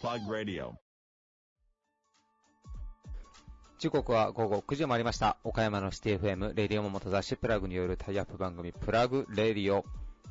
[0.00, 0.72] Plug Radio.
[3.78, 5.36] 時刻は午後9時を回りました。
[5.44, 9.84] 岡山のシティ FM、レディオモモと雑誌プラグによるタイアップ番組、プラグレディオ。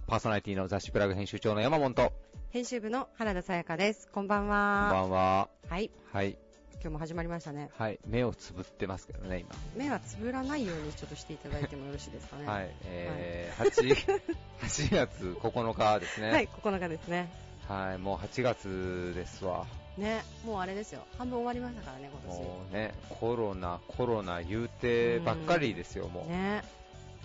[0.07, 2.11] パーソナリティの雑誌プラグ編集長の山本と、
[2.49, 4.09] 編集部の原田さやかです。
[4.11, 4.89] こんばんこんは。
[4.91, 5.49] ばんは。
[5.69, 5.91] はい。
[6.11, 6.37] はい。
[6.81, 7.69] 今日も始まりましたね。
[7.77, 7.99] はい。
[8.07, 9.43] 目をつぶってますけどね、
[9.75, 12.43] 目はつぶらないようにちょっとしていただいてもよろしいですかね。
[12.43, 12.53] 今。
[12.53, 12.71] はい。
[12.85, 14.21] えー、8、
[14.61, 16.31] 8 月9日ですね。
[16.31, 17.29] はい、9日ですね。
[17.67, 17.97] はい。
[17.97, 19.65] もう8月ですわ。
[19.97, 21.01] ね、もうあれですよ。
[21.17, 22.43] 半分終わりましたからね、今年。
[22.43, 26.31] もうね、コロナ、コロナ言うてばっかりですよ、もう。
[26.31, 26.63] ね。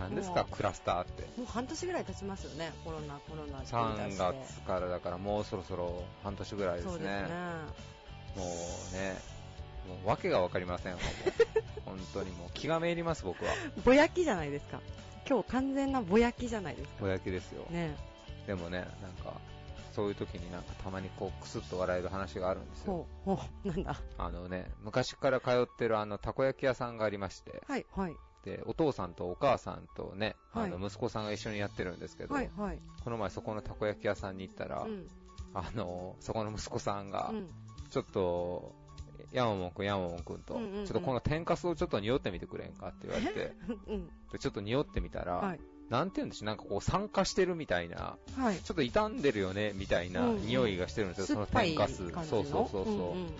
[0.00, 1.22] 何ですか、クラスターって。
[1.38, 2.72] もう半年ぐらい経ちますよね。
[2.84, 6.90] コロナ、コロナって言い出3して月からだからもうそろそろ半年ぐらいですね。
[6.90, 7.28] そうですね。
[8.36, 8.46] もう
[8.96, 9.33] ね、
[9.88, 10.96] もう訳が分かりません、
[11.84, 13.52] 本当にもう気がめいります、僕は。
[13.84, 14.80] ぼやきじゃないですか。
[15.28, 16.94] 今日完全なぼやきじゃないですか。
[17.00, 17.64] ぼやきですよ。
[17.70, 17.96] ね。
[18.46, 19.40] でもね、なんか、
[19.92, 23.06] そういう時になんかたまにこうクスッと笑える話があるんですよ。
[23.24, 23.96] ほう、ほう、なんだ？
[24.18, 28.16] あのね、昔から通ってるあのたこ焼き屋さんがありまして、はい、はい。
[28.44, 32.78] で、お父さんとお母さんとね、あのは息子さんが一緒にやってるんですけど、はい、はい。
[33.04, 35.06] この前そこのたこ焼き屋さんに行ったら、うん。
[35.54, 37.48] あの、そこの息子さんがう、ん。
[37.88, 38.74] ちょっと、
[39.34, 43.52] ヤマモン君、ヤマモン君と、うんうんうんちょっとこの天かすをちょっと匂ってみてくれんかって言われて、
[43.88, 44.06] うん。
[44.32, 45.60] でちょっと匂ってみたら、はい。
[45.90, 48.56] なんて言うんでしょう、なんかこう酸化してるみたいな、はい。
[48.56, 51.96] ちょっと傷んでるよね、みたいな匂いがしてるんですよ、その天かす。
[51.96, 52.84] そうそうそうそう。
[52.84, 53.34] んん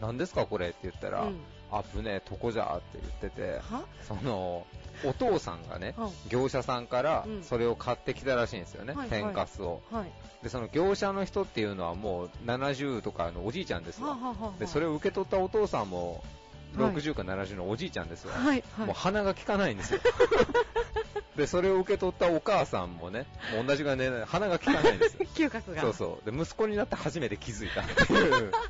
[0.00, 1.40] 何ですかこれって言ったら、うん
[1.72, 3.84] あぶねえとこじゃって言ってて、は？
[4.06, 4.66] その、
[5.04, 9.80] お父さんがね、は業者さんからうんそれを買ってきたらしいんですよね、はいはい天かすを。
[9.90, 10.10] はい。
[10.42, 14.54] で、その業者の人っていうのはもう70とかのおじいちゃんですはあよ。
[14.58, 16.20] で、それを受け取ったお父さんも、はい
[16.76, 18.32] 60か70のおじいちゃんですよ。
[18.32, 18.86] はい、はい。
[18.86, 20.00] もう鼻が利かないんですよ。
[21.36, 25.26] で、それを受け取ったお母さんもね、もう同じがね、鼻が利かないんですよ。
[25.34, 25.80] 嗅覚が。
[25.80, 26.30] そうそう。
[26.30, 28.52] で、息子になって初めて気づいたっていう。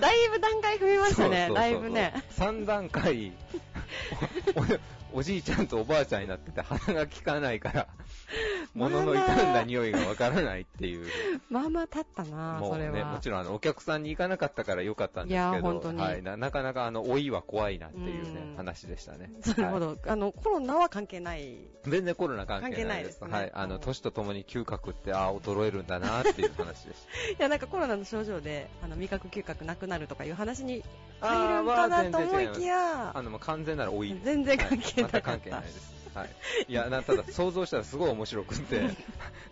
[0.00, 2.24] だいぶ段階踏みましたね、そうそうそうだいぶね。
[2.38, 3.32] 3段階
[5.16, 7.88] お、おじいちゃんとおばあちゃんになってて鼻が利かないから、
[8.74, 11.08] 物の傷んだ匂いがわからないっていう。
[11.48, 13.12] まあまあ経ったな、もうれは。
[13.12, 19.30] もちろんあのお客さんに行かなかったからよかったんですけいやど、本当にはい、ななかなかあの老いは怖いなっていうね、うん話でしたね。
[19.44, 19.98] はいなるほど。
[20.06, 21.58] あの、コロナは関係ない。
[21.84, 23.22] 全然コロナ関係ないです。
[23.22, 23.50] はい。
[23.54, 27.28] あの、うん年とともに嗅覚って、ああ、衰えるんだなっていう話でした。
[27.30, 30.82] いや、なんかコロナの症状で、あの、味覚嗅覚なくなるとかいう話に
[31.20, 34.18] あ入るんかなと思いきやあ、の、完全なら老い。
[34.24, 35.96] 全然関係なたはい全く関係ないです。
[36.16, 36.28] はい。
[36.68, 38.80] いや、なただ想像したらすごい面白くって、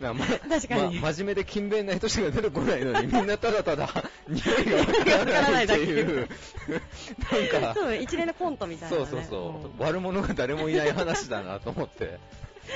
[0.00, 0.98] なんかま確かに。
[0.98, 3.88] ま、真面目で勤勉な人しか出てこないのに、みんなただただ
[4.26, 6.28] 匂いがわからないっていう、
[7.58, 9.04] なんか、そう、一連のコントみたいな、ね。
[9.04, 12.18] そうそうそう、ん悪者が誰もいない話だなと思って。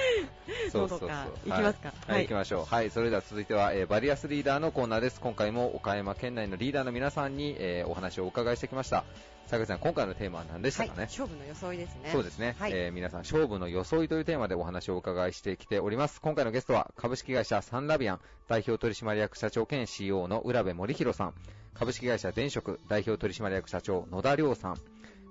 [0.72, 1.08] そうそうそう。
[1.08, 1.88] 行きますか？
[2.06, 2.64] はい、はい行きましょう。
[2.64, 5.20] はい、それでは続いては、えーバリアスリーダーのコーナーです。
[5.20, 9.04] 今回も岡山県内のリーダーの皆さんに、えーお話をお伺いしてきました。
[9.46, 12.10] 坂口さん、今回のテーマは何でしたはいかね、勝負の装いですね。
[12.12, 16.20] そうですね、はいえー皆さん、勝負の装いというテーマでお話をお伺いしてきております。
[16.20, 21.34] 今回のゲストは、株式会社サンラビアン代表取締役社長兼 CEO の浦部森弘さん、
[21.72, 24.76] 株式会社電職代表取締役社長野田亮さん、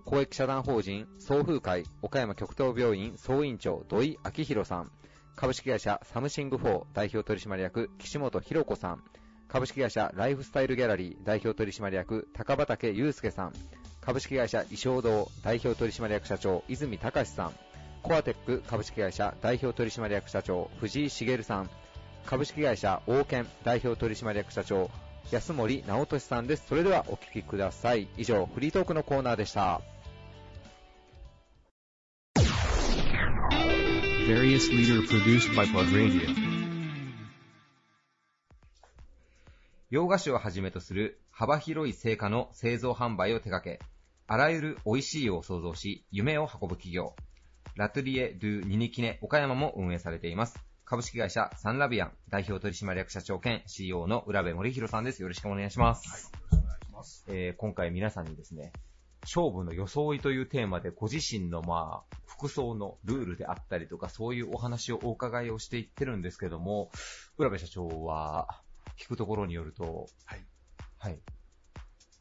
[0.07, 4.89] 公益社団法人総風会岡山極東病院総院長土井明弘さん、
[5.35, 9.03] 株式会社サムシング4代表取締役岸本博子さん、
[9.49, 13.53] 株式会社ライフスタイルギャラリー代表取締役高畑祐介さん、
[13.99, 17.51] 株式会社衣装堂代表取締役社長泉隆さん、
[18.01, 21.69] コアテック株式会社代表取締役社長藤井茂さん、
[22.25, 24.89] 株式会社王健代表取締役社長
[25.33, 26.63] 安森直俊さんです。
[26.69, 28.07] それではお聞きください。
[28.15, 29.81] 以上、フリートークのコーナーでした。
[34.27, 36.27] Various leader produced by Plug Radio.
[39.89, 43.79] 洋菓子をはじめとする幅広い成果の製造販売を手掛け、
[44.27, 47.15] あらゆる美味しいを創造し、夢を運ぶ企業。
[47.77, 50.59] ラトリエ・ドゥ・ニニキネ岡山も運営されています。
[50.83, 55.21] 株式会社サンラビアン代表取締役社長兼 CEO の浦部森弘さんです。
[55.21, 56.33] よろしくお願いします。
[57.29, 58.73] えー今回皆さんにですね、
[59.27, 66.91] 勝負の装いというテーマでご自身のまあ、服装のルールであったりとか、そういうお話をお伺いをしていってるんですけども、
[67.37, 68.61] 浦部社長は、
[68.97, 70.45] 聞くところによると、はい。
[70.97, 71.19] はい。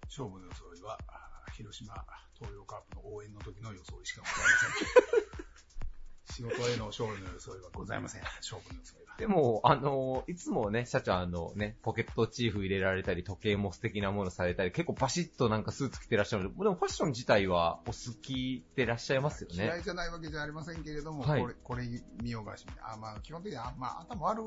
[0.08, 0.98] 勝負の装いは、
[1.56, 1.94] 広島
[2.34, 5.35] 東洋カープの応援の時の装いしかございません。
[6.36, 8.22] 仕事への勝負の装いはございません。
[8.22, 9.16] 勝負の装いは。
[9.16, 19.64] でも、あの、いつもね、社長あのね、ポケットチーフ入れられたり、時計も素敵なものされたり、結構バシッとなんかスーツ着てらっしゃるので、でもファッション自体はお好きでいらっしゃいますよね。
[19.64, 21.84] 嫌いじゃないわけじゃありませんけれども、はいこれ、これ
[22.22, 24.44] 見ようがしみあ、まあ、基本的には、まあ、頭悪い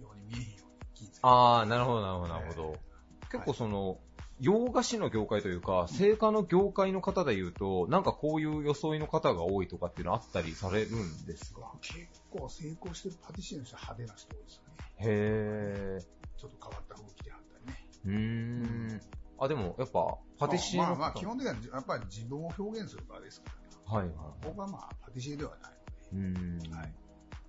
[0.00, 2.76] ように見えへんように気ぃつけてああ、なるほど、なるほど、なるほど。
[2.76, 2.92] え
[3.32, 3.98] 結構その、
[4.42, 11.60] 洋菓子の業界というか、製菓の業界の方で言うと、なんかこういう装いの方が多いとかっていうのあったりされるんですか？
[11.60, 14.74] まあ結構成功してるパティシエの人は派手な人多いですよね。
[14.98, 15.98] へ
[16.36, 17.86] ちょっと変わった服着てはったりね。
[18.04, 18.08] ー。
[18.08, 19.00] うーん。
[19.38, 23.52] あ、でも、やっぱ、パティシエの方、まあまあまあ、基本的にはやっぱり自分を表現する場ですか
[23.86, 24.14] ら、はいはい。
[24.42, 25.72] 僕はまあ、パティシエではない
[26.12, 26.58] うーん。
[26.58, 26.94] ので、はい。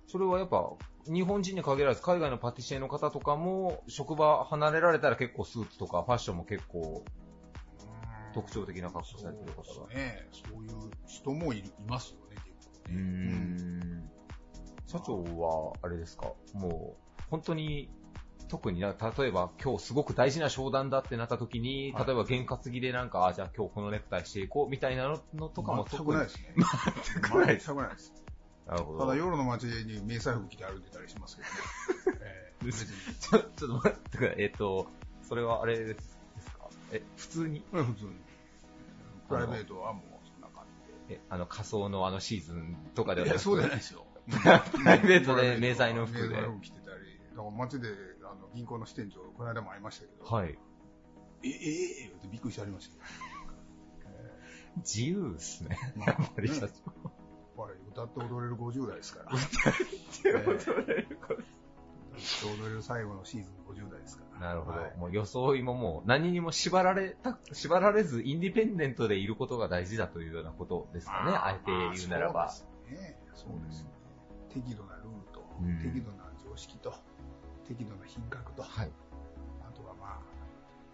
[0.06, 0.70] それはやっぱ、
[1.06, 7.04] 日本人に限らず、海外のパティシエの方とかも、職場離れられたら結構スーツとかファッションも結構
[8.34, 10.28] 特徴的な格好されてる方がそうね。
[10.32, 13.00] そういう人もいるいますよね、結構ね。
[13.00, 14.10] ん。
[14.86, 17.90] 社長は、あれですか、もう、本当に、
[18.48, 26.54] 特にな、例えば今日すごく大事な商談だってなった時に、はい例えば験担ぎでなんか、あ、じゃあ今日このネクタイしていこうみたいなののとかも全くないですね。
[27.14, 28.23] 全くないです全くないです。
[28.66, 28.98] なるほど。
[29.00, 32.20] ただ夜の街に迷彩服着て歩いてたりしますけどね。
[32.24, 32.88] えー別に。
[33.20, 34.42] ちょ、 ちょっと待ってください。
[34.42, 34.86] えっと、
[35.22, 36.16] それはあれです
[36.56, 36.68] か？
[36.92, 37.60] え、普通に？
[37.70, 38.10] これ普通に。
[39.28, 40.64] プライベートはもうそんな感
[41.08, 43.38] え、あの仮想のあのシーズンとかではなく？
[43.38, 44.06] そうじゃないですよ。
[44.30, 47.88] プライベートで迷彩の服で迷彩服着てたり、だから街で
[48.22, 50.58] あの銀行の支店長、この間も会いましたけど、はい。
[51.42, 53.02] え、え、え、えってびっくりしてありましたよ。
[54.78, 55.78] 自由ですね。
[55.96, 56.74] まやっぱり社長。
[57.56, 59.32] ぱり歌って踊れる50代ですから。
[59.32, 64.48] 踊れるこ歌って踊れる最後のシーズン50代ですから。
[64.48, 64.78] なるほど。
[64.78, 71.32] はいもう装いももう何にも縛られた、縛られずインディペンデントでいることが大事だというようなことですかね。
[71.32, 72.48] あえて言うならば。
[72.50, 73.18] そうですね。
[73.34, 73.90] そうですね。
[74.50, 76.94] 適度なルールと、うん適度な常識と、
[77.66, 78.90] 適度な品格と、はい。
[79.62, 80.18] あとはまあ、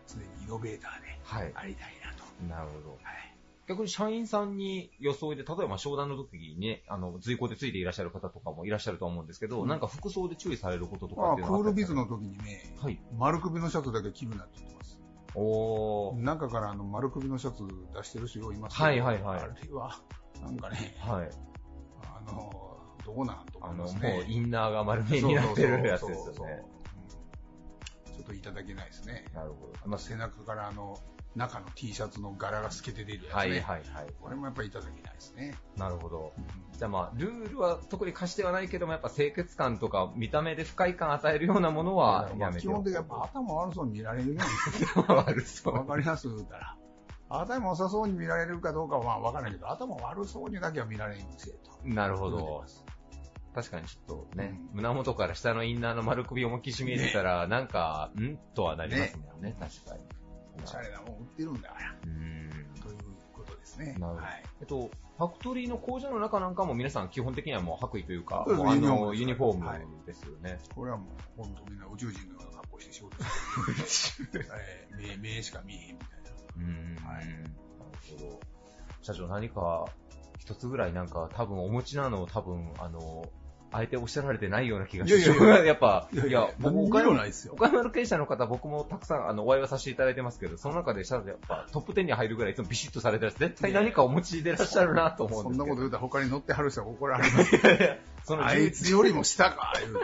[0.07, 1.53] 常にイノベーターではい。
[1.55, 2.25] ありたいなと。
[2.49, 2.99] なるほど。
[3.03, 3.30] はい。
[3.71, 12.17] 逆に社員さんに装いで、例えば商談の時にね、あの、随行でついていらっしゃる方とかもいらっしゃると思うんですけど、うんなんか服装で注意されることとかっていうのはールビズのと。
[12.17, 13.01] 時にね、はい。
[13.17, 15.01] 丸首のシャツだけ着るなって言ってます。
[15.37, 16.21] おー。
[16.21, 17.63] 中からあの丸首のシャツ
[17.95, 20.01] 出してる人いますけど、はいはいはいあれは、
[20.43, 21.31] なんかね、はい。
[22.03, 22.51] あの、
[23.05, 24.27] どうなんとあの、もう思いますね。
[24.29, 26.65] インナーが丸めになってるやつですよね。
[26.75, 26.81] うん
[28.05, 29.25] ちょっといただけないですね。
[29.35, 29.89] なるほど。
[29.89, 30.99] まあ、背中からあの、
[31.37, 33.32] 中の T シャツの柄が透けて出るやつね。
[33.35, 33.82] はいはいはい。
[34.21, 35.55] これもやっぱりいただけないですね。
[35.77, 36.32] なるほど。
[36.37, 36.44] うん
[36.77, 46.77] じゃあまあ、ルールは特に課してはないけども、やっぱ清潔感とか見た目で不快感与えるようなものはまあやめて基本的にやっぱ頭悪そうに見られるように悪そわかります言うたら。
[47.29, 51.71] 頭良さそうに見られるかどうかはまあわからないけど、頭悪そうにだけは見られんせえと。
[51.85, 52.65] なるほど
[53.55, 58.38] 確かにちょっとね、うん胸元から下のインナーの丸首を思いっきし見えてたら、なんか、ん？
[58.55, 60.03] とはなりますもんね、確かに。
[60.62, 61.91] おしゃれなもん売ってるんだから。
[62.03, 62.51] うーん。
[62.83, 62.97] という
[63.33, 63.97] ことですね。
[63.99, 64.43] なるほどはい。
[64.61, 70.59] えっと、ファクトリーの工場の中なんかも皆さん基本的にはもう白衣というか、そうあユニフォームですのユニフォーはいムですよね。
[70.75, 73.23] これはもう本当みんな宇宙人のような格好して仕事
[73.87, 74.49] してる。
[74.53, 76.31] え ー目目しか見えへんみたいな。
[76.57, 77.07] うーん。
[77.07, 77.45] はいなる
[78.19, 78.41] ほど。
[79.03, 79.87] 社長何か
[80.39, 83.25] 一つぐらいなんか多分お持ちなのを多分、あの、
[83.73, 86.23] あえておっしゃられてないような気がして、いやいやいやっぱ、いや、
[87.25, 87.55] いですよ。
[87.55, 95.65] 岡山の経営者の方、僕もたくさんあのお会いはさせていただいてますけど、その中で、やっぱトップ10に入るぐらいいつもビシッとされてる絶対何かお持ちでいらっしゃるなと思うんですけど。
[95.65, 97.61] そんなこと言うたら他に乗ってはる人は怒られます。
[98.25, 100.01] そのあいつよりも下か、言うて。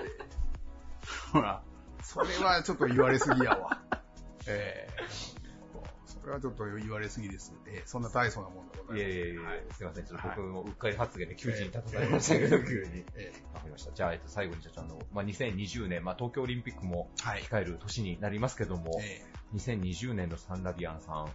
[1.33, 1.63] ほら、
[2.03, 3.81] それはちょっと言われすぎやわ。
[4.47, 5.36] ええ
[6.27, 7.55] それはちょっと言われすぎです。
[7.69, 8.99] ええそんな大層なもんでございます。
[8.99, 10.05] いやいやいや、はいすいません。
[10.07, 13.05] ちょっとはい僕もうっかり発言で窮地に立たされましたけど、急に。
[13.15, 13.93] えわかりました。
[13.93, 17.09] じゃあ、えっと、最後に社長、あの、まあ、2020年、まあ、東京オリンピックも。
[17.17, 19.23] 控える年になりますけども、え
[19.55, 21.29] 2020年のサンラビアンさん、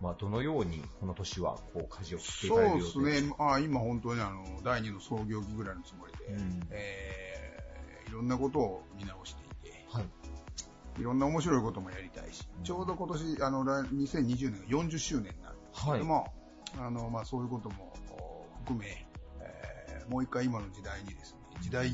[0.00, 3.34] まあ、どのようにこの年は、こう、舵を切っていかそうれるです予定ね。
[3.40, 7.38] あ今本当にあの、第二の創業期ぐらいのつもりで、うんえー
[8.08, 10.04] いろんなことを見直していて、はい。
[10.98, 15.56] いろんな面白いこともやりたいし、ちょうど今年、あの、来2020年が40周年になる。
[15.72, 15.98] はい。
[16.00, 16.26] でも、
[16.78, 19.06] あの、まあ、そういうこともお含め、
[19.40, 21.90] えーもう一回今の時代にですね、時代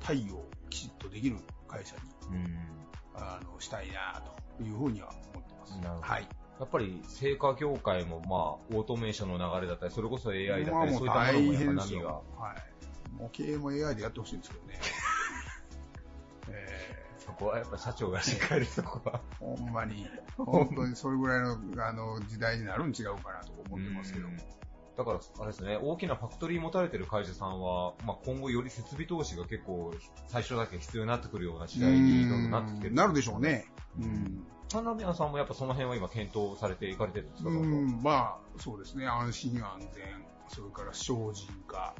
[0.00, 1.36] 対応きちっとできる
[1.68, 1.94] 会社
[2.30, 2.80] に、うん。
[3.14, 4.22] あの、したいな
[4.58, 5.72] というふうには思ってます。
[5.78, 6.28] なるほどはい。
[6.58, 12.00] やっぱり、成果業界も、まあ、オートメーションの流れだったり、それこそ AI だったり、そうういったものも波が。
[12.00, 12.24] よ。
[12.38, 13.14] はい。
[13.14, 14.80] もう経営も AI でやってほしいんですけどね。
[16.48, 16.99] え
[17.30, 19.20] そこはやっぱ社長がしっかりそこは。
[19.40, 20.06] ー、ほんまに、
[20.36, 24.34] 本当にそれぐらいのあの時代になるん違うかなと思ってますけども。
[24.34, 24.60] うん
[24.96, 29.94] だから、あれですね、大きなファクトリー持たれてる会社さんは、まあ、今後より設備投資が結構、
[30.26, 32.94] 最初だけ必要になってくるような時代にどんどんなってきてる。
[32.94, 33.64] なるでしょうね。
[33.98, 34.46] うん。
[34.68, 39.06] サンラビアンさんもやっぱその辺は今検討されていかれてるんですか、うん、まあ、そうですね。
[39.06, 40.04] 安心安全、
[40.48, 41.94] それから精進化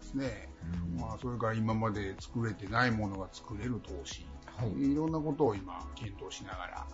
[0.00, 0.48] ですね。
[0.98, 4.26] まあ、それから今まで作れてないものが作れる投資。
[4.56, 6.86] はいいろんなことを今、検討しながら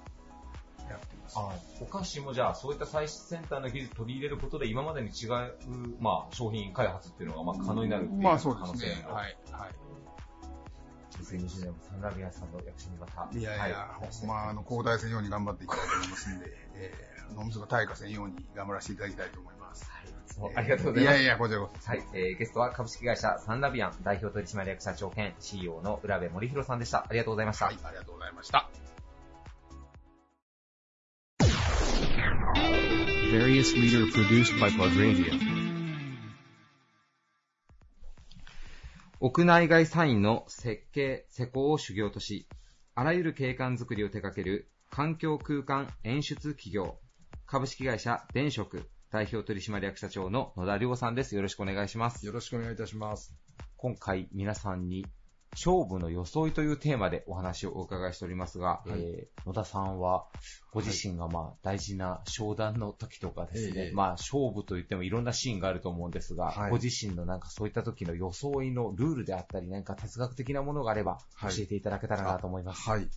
[0.88, 1.38] やってます。
[1.38, 1.50] あ
[1.80, 5.30] お菓子もじゃあ、そういった最先端の技術を取り入れることで、今までに違う、
[6.00, 9.06] まあ、商品開発っていうのがまあ可能になるっていうまあ、可能そう性が、ですね。
[9.08, 9.36] はい。
[9.50, 9.88] はい。
[11.22, 19.57] 2020年もサンラビアンさんの役所にまた、いやいや、はいほんまあ、あの、交代せんように頑張っていきたいと思いますんで、えー、脳みそが退化せんように頑張らせていただきたいと思います。
[20.28, 21.16] そうありがとうございます。
[21.16, 21.90] いやいや、こちらこそ。
[21.90, 27.06] はい、えー、ゲストは株式会社サンラビアン代表取締役社長兼 CEO の浦部森弘さんでした。
[27.08, 27.66] ありがとうございました。
[27.66, 28.68] はい、ありがとうございました。
[33.30, 35.58] Various leader produced by Plug Radio.
[39.20, 42.48] 屋内外サインの設計、施工を修行とし、
[42.94, 46.98] あらゆる景観づくりを手掛ける環境空間演出企業、
[47.44, 51.34] 株式会社電職代表取締役社長の野田亮さんです。
[51.34, 52.26] よろしくお願いします。
[52.26, 53.34] よろしくお願いいたします。
[53.76, 55.06] 今回皆さんに
[55.52, 60.26] 勝負の装いというテーマでお話をお伺いしておりますが、はいえー野田さんは
[60.72, 72.82] ご自身がまあ大事な商談の時とかですね、ええまあ勝負といってもいろんなシーンがあると思うんですが、はいご自身のなんかそういった時の装いのルールであったり、何か哲学的なものがあればはい教えていただけたらなと思います。
[72.82, 73.08] はい。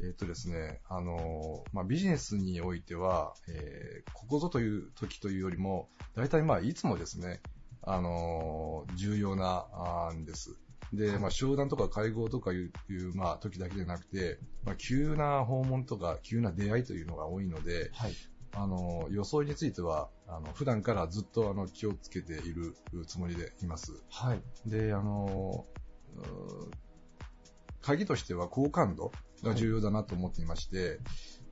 [0.00, 7.40] えっ、とですね、あのーまあ、ビジネスにおいては、えーここぞという時というよりも、大体まあ、いつもですね、
[7.82, 10.56] あのー重要な、んです。
[10.96, 12.70] で、まあ、商談とか会合とかいう、
[13.14, 18.14] まあ、時だけじゃなくて、まあ、急な訪問とか、急な出会いというのが多いので、はい。
[18.52, 22.74] あの、装いについては、あの、普段からずっとあの、気をつけている
[23.06, 23.92] つもりでいます。
[24.10, 24.42] はい。
[24.66, 25.66] で、あの、
[27.82, 29.12] 鍵としては好感度
[29.42, 30.98] が重要だなと思っていまして、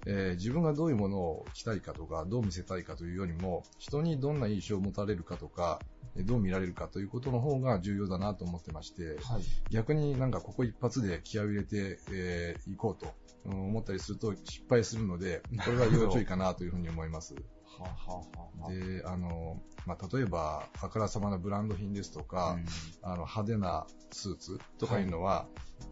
[0.06, 9.42] えー自分がどういうものを着たいかとか、どう見せたいかというよりも、人にどんな印象を持たれるかとか、えーどう見られるかということの方が重要だなと思ってまして、はい。
[9.71, 11.80] 逆になんかここ一発で気合を入れてい、
[12.12, 13.12] えー行こうと
[13.47, 17.35] うん思ったりすると失敗するので、これは要注意かなというふうに思います。
[18.68, 22.58] で、あの、まあ、例えば、あからさまなブランド品ですとか、
[23.02, 25.46] あの派手なスーツとかいうのは、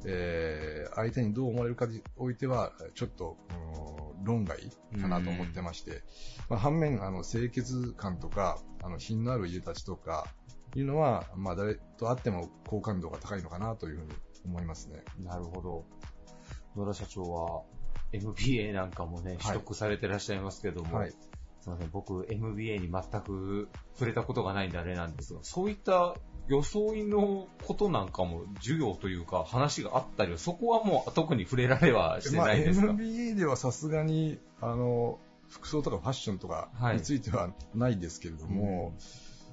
[0.07, 4.59] えー相手にどう思われるかにおいては、ちょっと、うん論外
[5.01, 6.03] かなと思ってまして、
[6.49, 10.29] まあ、反面、あの、清潔感とか、あの、品のある家たちとか、
[10.75, 14.13] いうのは、まあ、誰と会っても好感度が高いのかなというふうに
[14.47, 15.03] 思いますね。
[15.19, 15.85] なるほど。
[16.77, 17.63] 野田社長は
[18.13, 21.13] MBA なんかもね、取得されてらっしゃいますけども、はい。
[21.63, 26.17] すみません、僕 MBA に全く触れたことがないんであれなんですが、そういった
[26.49, 36.97] 装いのことなんかも授業というか話があったりは、そこはもう特に触れられはしてまあ、ないですか、MBA ではさすがに、あの、服装とかファッションとかはい。
[36.97, 38.97] についてはないですけれども、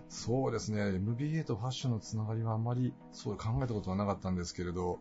[0.08, 4.98] そうですね、MBA とファッションのつながりはあまりそう考えたことはなかったんですけれど、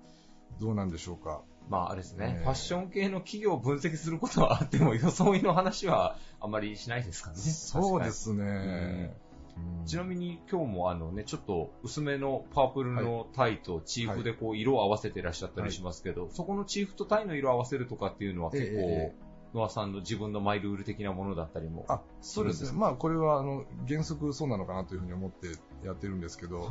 [0.61, 1.43] どうなんでしょうか？
[1.69, 7.37] まああれですね、えーファッション系の企業を分析することはあっても、装いの話はあまりしないですかね。
[7.37, 8.45] そうですね。
[8.45, 9.29] うん
[9.87, 19.15] ちなみに今日もあのね、ちょっと薄めのパープルのタイとチーフでこう色を合わせてらっしゃったりしますけど、そこのチーフとタイの色を合わせるとかっていうのは結構、え
[19.55, 21.87] ノアさんの自分のマイルール的なものだったりも。
[21.89, 22.79] あ、そうですね。
[22.79, 25.49] まあ、これは、あの、原則そうなのかなというふうに思って
[25.85, 26.69] やってるんですけど、はい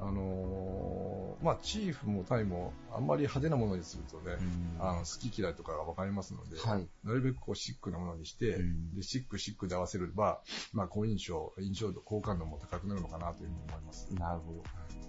[0.00, 4.36] あのーまあ、チーフもタイも、あんまり派手なものにするとね、
[4.80, 6.88] あの好き嫌いとかが分かりますので、はい。
[7.04, 10.40] なるべくこうシックなものにして、うんでシックシックで合わせれば、
[10.72, 14.08] まあ、好印象、印象度、好感度も高くなるのかなというふうに思います。
[14.14, 14.62] なるほど。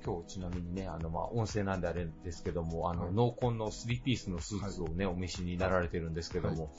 [0.05, 6.72] 今日ちなみにね、あの、まあ、音声なんであれですけども、あの、はい濃紺の3ピースのスーツをね、お召しになられてるんですけども、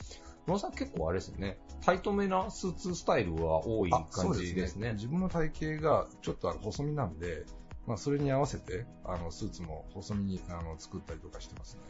[0.47, 4.93] 野田さん結構あれですよね、タイトめなスーツスタイルは多いあ感じですね。
[4.95, 7.45] 自分の体型がちょっと細身なんで、
[7.90, 11.80] まあ、それに合わせて、あの、スーツも細身にあの作ったりとかしてますね。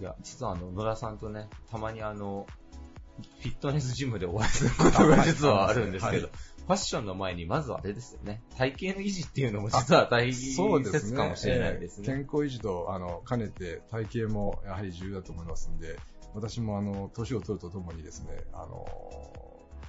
[0.00, 2.46] いや、実はあの、野田さんとね、たまにあの、
[3.42, 10.32] フィットネスジムでお会いすることが 実はあるんですけど、はファッションの前にまずはあれですよね、体型の維持っていうのも実は大。
[10.32, 10.56] 切
[11.12, 12.06] かもしれないですね。
[12.08, 15.98] えー健康維持と、あの、兼ねて体型もやはり重要だと思いますんで、
[16.32, 18.86] 私もあの、年を取るとともにですね、あの、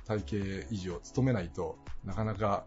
[0.06, 2.66] 体型維持を努めないとなかなか、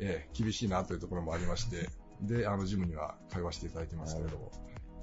[0.00, 1.88] えー厳しいなというところもありまして、
[2.22, 4.50] で、あの、ジムには通わせていただいてますけれども。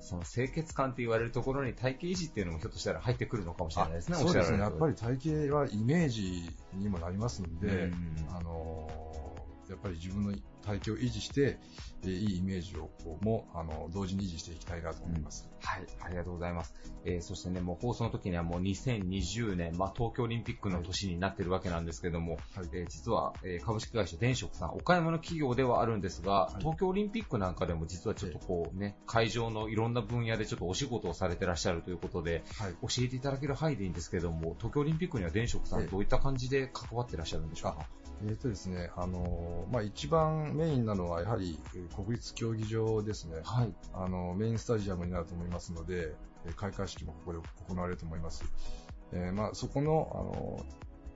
[0.01, 4.60] その清潔感って言われるところに体型維持っていうのもひょっとしたら入ってくるのかもしれないですね、そうですね。
[4.60, 4.93] やっぱり。
[4.93, 9.25] り体型はイメージにもなりますんで、うんあのー
[9.69, 10.31] やっぱり自分の
[10.63, 11.57] 体型を維持して、
[12.03, 15.50] えーいいイメージをこうも、あの、同時に維持していきたいなと思います。
[15.60, 16.74] はい、ありがとうございます。
[17.03, 32.74] えーそしてね、もう放送の時にはもう2020年、まあ、東京オリンピックの年になってるわけなんですけども、はいえー実は、えー株式会社電職さん、岡山の企業ではあるんですが、い東京オリンピックなんかでも実はちょっとこうね、会場のいろんな分野でちょっとお仕事をされてらっしゃるということで、はい。
[32.81, 37.86] 教えていただける範囲でいいんですけども、東京オリンピックには電職さん、ええどういった感じで関わってらっしゃるんでしょうか？
[38.24, 43.41] えーとですね、あのーまあ、一番メインなのはやはりえー国立競技場ですね。
[43.43, 43.74] はい。
[43.93, 48.45] あの、メインスタジアムになると思いますので、えー開会式もここで行われると思います。
[49.12, 50.65] えーまあ、そこの、あの、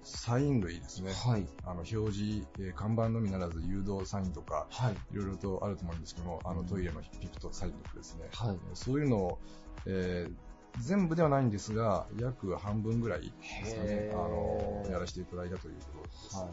[0.03, 1.11] サイン類ですね。
[1.13, 1.45] はい。
[1.65, 4.93] あの、表示、えー看板のみならず誘導サインとか、はい。
[5.11, 8.27] いろいろとあると思うんですけども、あの、うんトイレのピクトサインとかですね。
[8.33, 8.55] はい。
[8.69, 9.39] えーそういうのを、
[9.85, 10.33] えー
[10.79, 13.27] 全部ではないんですが、約半分ぐらいで
[13.65, 16.35] すかねへ、あーの、やらせていただいたということです。
[16.37, 16.49] はい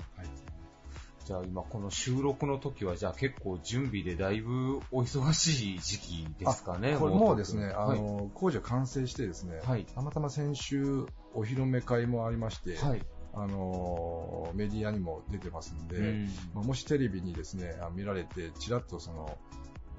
[1.26, 6.96] じゃあ今この収録の時はじゃあ結構準備でだいぶお忙しい時期ですかね。
[6.96, 8.00] これもうですね、あはい。
[8.00, 11.04] の、工事は完成してですね、はいたまたま先週
[11.34, 13.04] お披露目会もありまして、はい。
[13.34, 19.36] あの、メディアにも出てますんで、うんまあもしテレビにですね、あ見られて、ちらっとその、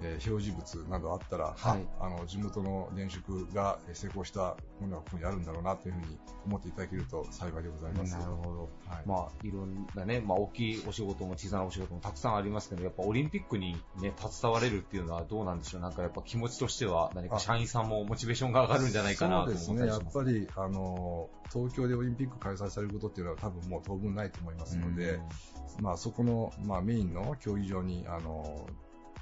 [0.01, 8.13] えー表示物などあったら、はいああの、地元の電飾がえー成功したものがここにあるんだろうなというふうに思っていただけると幸いでございます。
[8.17, 8.69] なるほど。
[8.87, 9.03] はい。
[9.07, 15.81] まあ、いろんなね、まあ、大きいお仕事も小さなお仕事もたくさんありますけど、やっぱオリンピックにね、携われるっていうのはどうなんでしょう？
[15.81, 20.17] なんかやっぱ気持ちとしては何かあ社員さんもモチベーションが上がるんじゃないかなと思ったそうですね、りします。
[20.17, 25.19] やっぱり、あの、東京でオリンピック開催されることっていうのは多分もう当分ないと思いますので、
[25.81, 28.67] まあそこの、まあメインの競技場に、あの、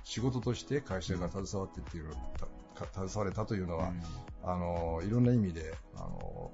[0.06, 2.14] 仕事として会社が携わってっていう
[2.94, 3.92] 携われたというのは、
[4.44, 6.52] あの、いろんな意味で、あの、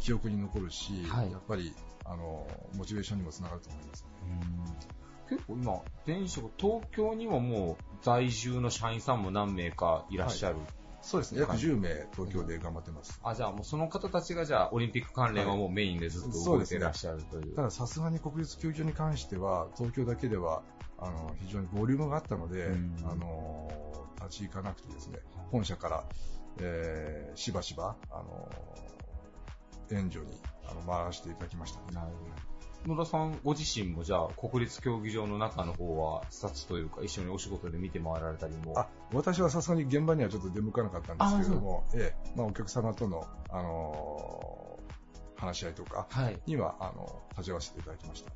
[0.00, 1.74] 記憶に残るし、はいやっぱり、
[2.04, 4.06] あの、モチベーションにもつながると思います。
[4.22, 4.96] うん
[5.28, 10.56] 結構今、電子東京にももう在住の社員さんも何名かいらっしゃる。
[11.02, 13.20] そうですね、約はい10名東京で頑張ってます。
[13.22, 17.56] あ、じゃあもうその方たちがじゃあオリンピック関連はもうメインでずっと動いていらっしゃるという。
[17.56, 20.62] たださすがに国立競技場に関しては、東京だけでは、
[20.98, 23.68] あの、非常にボリュームがあったので、うんあの、
[24.22, 25.18] 立ち行かなくてですね、
[25.50, 26.04] 本社から、
[26.60, 28.48] えーしばしば、あの、
[29.90, 30.32] 援助に
[30.68, 32.12] あの回らせていただきました、なるほ
[32.86, 32.94] ど。
[32.94, 38.78] 野田さんご自身もじゃあ国立競技場の中の方は視察というか一緒にお仕事で見て回られたりも？
[38.78, 44.78] あ私はさすがに現場にはちょっと出向かなかったんですけれども、ええまあ、お客様との、あの
[45.36, 46.38] 話し合いとかはい。
[46.46, 48.32] にはあの立ち会わせていただきました。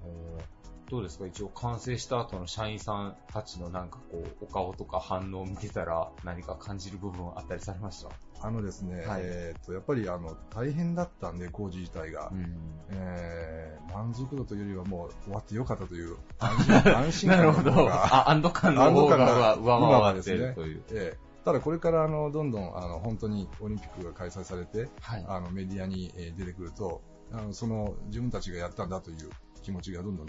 [0.90, 1.26] えーどうですか？
[1.26, 8.10] 一応完成した後の社員さんたちのなんかこう、お顔とか反応を見てたら何か感じる部分あったりされました？
[8.42, 12.44] あのですね、はいえーっとやっぱりあの大変だったんで工事自体が、ん。
[12.90, 17.72] えー満足度というよりはもう終わってよかったという 安心安心感のなるほど。
[17.72, 20.82] 方があ、安堵感の安方がが上回ってですねるという。
[20.92, 25.24] ええただこれからあのどんどんあの本当にオリンピックが開催されてはい。
[25.26, 29.30] あのメディアにえー出てくるとあのその自分たちがやったんだという
[29.62, 30.26] 気持ちがどんどん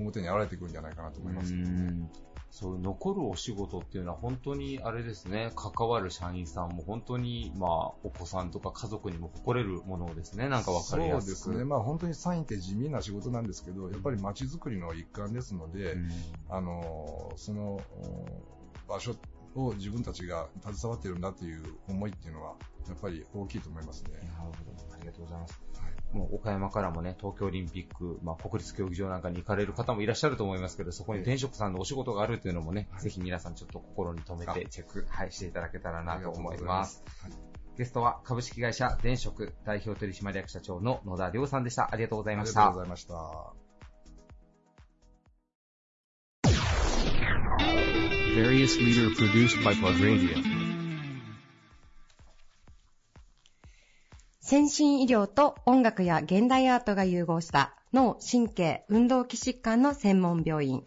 [0.00, 1.54] 表に現れてくるんじゃないかなと思います。
[1.54, 2.10] うん
[2.50, 7.70] そう、残るお仕事っていうのは本当にあれですね、関わる社員さんも本当に、まあ、
[8.02, 11.36] お子さんとか家族にも誇れるものですね、なんかわかりやすく。
[11.36, 11.64] そうですね。
[11.64, 16.10] まあ本当にサインって地味な仕事なんですけど、やっぱり街づくりの一環ですので、うん
[16.48, 18.26] あの、そのお
[18.88, 19.14] 場所
[19.54, 22.56] を自分たちが携わっているんだという思いっていうのは、
[22.88, 24.10] やっぱり大きいと思いますね。
[24.12, 24.94] なるほど。
[24.94, 25.69] ありがとうございます。
[26.12, 37.02] もう岡山からもね、東京オリンピック、まあ、国立競技場なんかに行かれる方もいらっしゃると思いますけど、そこに転職さんのお仕事があるというのもね、はいぜひ皆さんちょっと心に留めてあチェック、はい、していただけたらなと思います。
[37.78, 41.88] ゲストは株式会社電職代表取締役社長の野田亮さんでした。
[41.92, 42.80] ありがとうございましたありがとうご。
[42.80, 43.70] ざいました。
[48.34, 50.59] Various leader produced by Plug Radio.
[54.42, 60.82] 先進医療と音楽や現代アートが融合した脳、神経、運動器疾患の専門病院。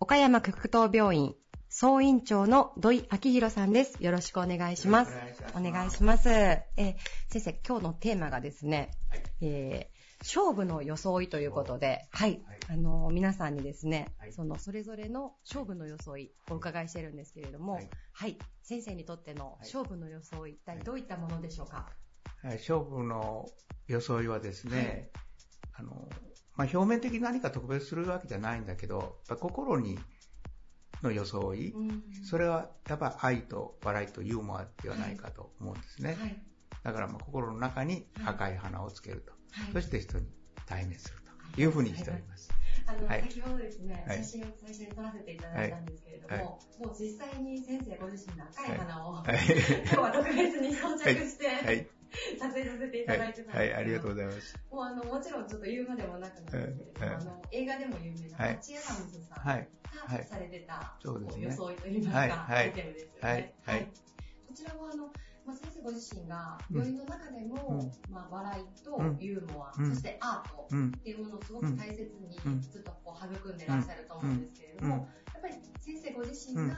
[0.00, 1.34] 岡山区東病院
[1.68, 4.02] 総院長の土井明宏さんです。
[4.02, 5.12] よろしくお願いします。
[5.54, 6.28] お願いします。
[6.28, 6.94] えー
[7.28, 8.90] 先生、今日のテーマがですね、
[9.40, 17.80] えー勝負の装いということで、はい、あの皆さんにですね、そのそれぞれの勝負の装いお伺いしてるんですけれども、
[18.12, 21.90] はい、先生にとっての勝負の装い、一体どういったものでしょうか？
[22.42, 23.48] はい勝負の
[23.88, 25.10] 装いはですね、
[25.74, 26.08] あの、
[26.56, 29.98] まあ、表面的に何か特別するわけじゃないんだけど、やっぱ心に
[31.02, 36.16] の装い、うんそれはやっぱ愛と笑いとユーモアではないかと思うんですね。
[36.18, 36.36] はい
[36.82, 39.32] だからまあ心の中に赤い花をつけると。
[39.32, 40.26] はいそして人に
[40.66, 41.16] 対面する
[41.54, 42.50] というふうにしております。
[42.86, 44.18] あの、はい先ほどですね、はい。
[44.18, 49.46] 写真を最初に撮らせていただいたんですけれども、もう実際に先生ご自身の赤い花を、はい。
[49.86, 51.88] 今日は特別に装着して、はい。
[52.38, 53.16] 撮影させていはい。
[53.16, 53.74] ただいてたんですけど、はい。
[53.74, 54.58] ありがとうございます。
[54.70, 58.54] もうあの、もちろんちょっと言うまでもなくなんですけれども、はいあの、映画でも有名なはい。
[58.54, 59.68] マチアダムズさんはい。
[60.12, 61.56] がされてた、そうですね。
[61.56, 62.30] こ装いといいますか、はい。
[62.30, 62.64] はい。
[62.64, 63.18] アイテムですよね。
[63.20, 63.54] はい。
[63.64, 63.92] はい。
[64.46, 65.10] こちらはあの、
[65.46, 68.12] まあ、先生ご自身が病院の中でも、うん。
[68.12, 69.18] まあ、笑いとうん。
[69.20, 69.90] ユーモア、うん。
[69.90, 70.88] そしてアートうん。
[70.88, 72.60] っていうものをすごく大切にうん。
[72.60, 75.00] ずっとこう育んでらっしゃると思うんですけれども、うん。
[75.00, 75.06] や
[75.38, 76.76] っぱり先生ご自身が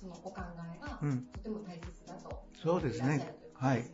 [0.00, 0.40] そのお考
[0.74, 1.22] えがうん。
[1.34, 3.90] とても大切だとそうですねいらっしゃるとい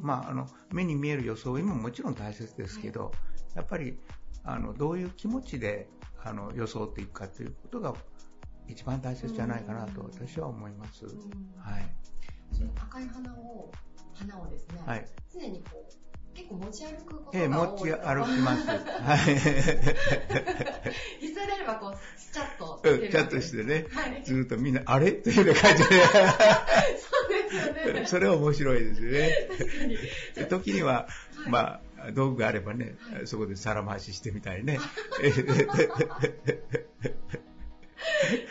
[0.00, 3.10] まあ、あの、目に見える装いももちろん大切ですけど、
[3.54, 3.98] やっぱり、
[4.44, 5.88] あの、どういう気持ちで、
[6.22, 7.94] あの、装っていくかということが
[8.68, 11.06] 一番大切じゃないかなと私は思います。
[11.06, 11.52] うん。
[11.58, 11.96] はい。
[12.58, 13.70] その赤い花を、
[14.14, 15.06] 花をですね、はい。
[15.32, 18.66] 常にこう、結構持ち歩くことええ、が多い持ち歩きます。
[18.68, 18.76] は
[19.30, 19.38] い。
[21.20, 24.22] 必要であればこう、スチャッとうんチャットしてね、はい。
[24.24, 28.06] ずっとみんな、あれっていうような感じでそうですよ、ね。
[28.06, 29.48] それは面白いですよね。
[29.58, 29.84] 確か
[30.42, 30.46] に。
[30.48, 34.80] 時には、はいまあ、道具があればね、はいそこで皿回ししてみたいね。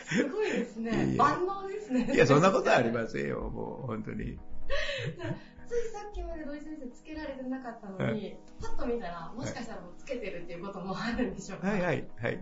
[0.05, 1.13] すごいですね。
[1.13, 2.09] え万能ですね。
[2.13, 4.37] いや、そんなことはありませんよ、もう、本当に。
[5.67, 11.67] ついさっきまで土井先生つけられてなかったのに、パッと見たら、もしかしたらもうつけてるっていうこともあるんでしょうか。
[11.67, 12.33] はいはい、はい。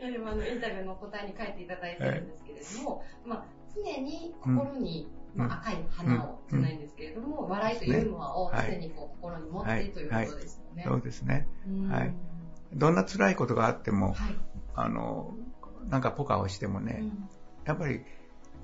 [0.00, 10.84] いやでもあのインタビューの答えに書いていただいてるんですけれども、まあ、常に心に、うんまあ、赤い花をじゃないんですけれども、笑いとユーモアをはい常にこう心に持ってということですよね。
[10.84, 11.46] そうですね。
[11.68, 12.14] うんはい
[12.74, 14.36] どんな辛いことがあっても、はい。
[14.74, 15.34] あの、
[15.88, 17.28] なんかポカをしてもね、うん
[17.64, 18.00] やっぱり、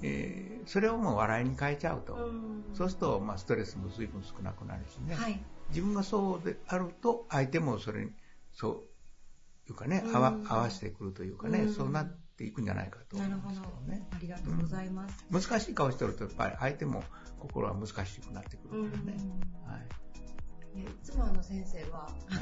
[0.02, 2.14] えーそれをもう笑いに変えちゃうと。
[2.14, 5.14] うんそうすると、まあ、ストレスも随分少なくなるしね。
[5.14, 5.40] はい。
[5.70, 8.10] 自分がそうであると、相手もそれに、
[8.52, 14.08] そういうかね、うん合わ合わせてくるというかね、うんそうなっていくんじゃないかと思なるほどうんですけどね。。
[14.12, 15.26] ありがとうございます。
[15.30, 17.02] 難しい顔してると、やっぱり相手も
[17.38, 19.16] 心は難しくなってくうんるからね。
[19.66, 19.86] はい。
[20.74, 22.34] いつもあの先生は、あ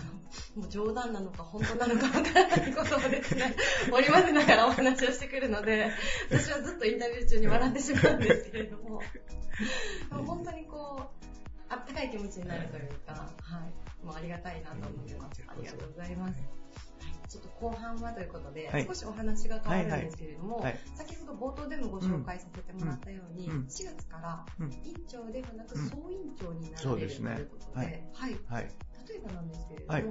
[0.56, 3.54] の、もう冗談なのか本当なのかわからないことをですね、
[3.92, 5.90] 織り交ぜながらお話をしてくるので、
[6.30, 9.00] 私はずっとインタビュー中に笑ってしまうんですけれども、
[10.10, 11.26] でも本当にこう、
[11.68, 14.04] あったかい気持ちになるというか、はい。
[14.04, 15.42] もうありがたいなと思ってます。
[15.46, 16.55] ありがとうございます。
[17.26, 18.86] はいちょっと後半はということで、はい。
[18.86, 20.80] 少しお話が変わるんですけれども、はいはい。
[20.94, 23.52] 先ほど冒頭でもご紹介させてもらったように、うん。
[23.52, 23.66] うん。
[23.66, 24.70] 4月からうん。
[24.70, 25.88] 院長ではなくうん。
[25.88, 27.86] 総院長になられるとそうですねいうことで、はい。
[28.12, 28.38] はい。
[28.46, 28.70] はい。
[29.08, 30.02] 例えばなんですけれども、はい。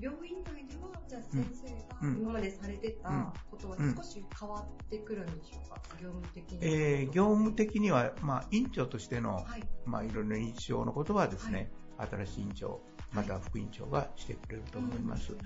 [0.00, 2.18] 病院内では、じゃあ先生がうん。
[2.18, 3.94] 今までされてたことはうん。
[3.94, 6.58] 少し変わってくるんでしょうか、業務的に。
[6.62, 9.62] えー業務的には、まあ、院長としての、はい。
[9.84, 12.80] まあ、いろいろな印象のことはですね、新しい院長、
[13.12, 15.36] または副院長がしてくれると思います。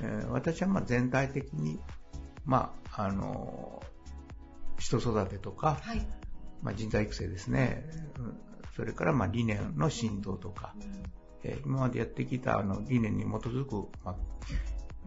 [0.00, 1.80] えー私はまあ全体的に、
[2.44, 3.82] まあ、あの
[4.78, 6.06] 人育てとか、はい。
[6.62, 7.84] まあ、人材育成ですね、
[8.18, 8.38] うん
[8.76, 10.72] それからまあ理念の振動とか、
[11.42, 14.16] えー今までやってきたあの理念に基づく、まあ、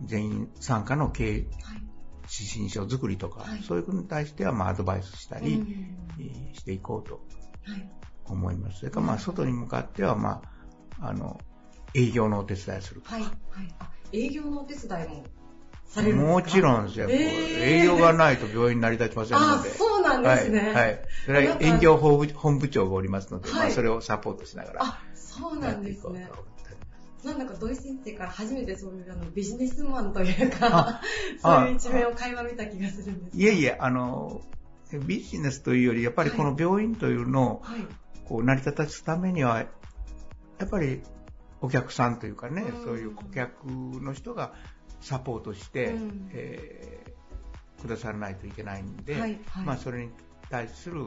[0.04, 1.46] 全員参加の経営はい。
[2.40, 5.66] 指針書作りとか、はいそういうことに対してはまあアドバイスしたり、
[6.54, 7.16] していこうと
[7.66, 7.90] はい。
[8.26, 8.80] 思います。
[8.80, 10.42] それからまあ外に向かっては、ま
[11.00, 11.40] あ、あの、
[11.94, 13.16] 営業のお手伝いするとか。
[13.16, 13.24] はい。
[14.14, 15.26] 営業のお手伝いも
[15.86, 16.34] されるんですか？
[16.34, 17.08] もちろんですよ。
[17.10, 19.70] えー営業がないと病院成り立ちませんのあ、で。
[19.70, 20.60] そうなんですね。
[20.60, 20.74] はい。
[20.74, 21.00] はい。
[21.26, 26.30] それは営業本部本部長がおりますので、はいまあそれをサポートしながらあ、そうなんですね。
[27.24, 31.02] なんだか土井先生から初めてそういうあのビジネスマンというかあ、
[31.40, 33.38] そういう一面を垣間見た気がするんです。
[33.38, 34.42] いえいえ、あの、
[35.06, 37.86] ビジネスというより、やっぱりこの病院というのをはい。
[38.26, 41.04] こう成り立たすためには、やっぱり
[41.62, 42.84] お客さんというかね、うん。
[42.84, 44.54] そういう顧客の人が
[45.00, 46.30] サポートして、うん。
[46.34, 47.12] えー
[47.82, 49.66] くださらないといけないんで、はいはい。
[49.66, 50.12] まあ、それに
[50.50, 51.02] 対する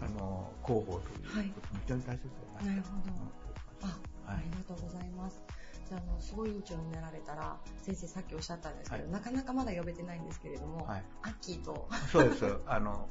[0.00, 1.08] あの広報と
[1.40, 3.12] いうことも非常に大切だなとなるほど。
[3.12, 5.42] 思っておりあます。、ありがとうございます。
[5.88, 9.12] じゃあ、あの、総院長になられたら、先生さっきおっしゃったんですけど、はい。
[9.12, 11.04] なかなかまだ呼べてないんですけれども、はい。
[11.22, 12.44] アッキーと、そうです。
[12.66, 13.08] あの、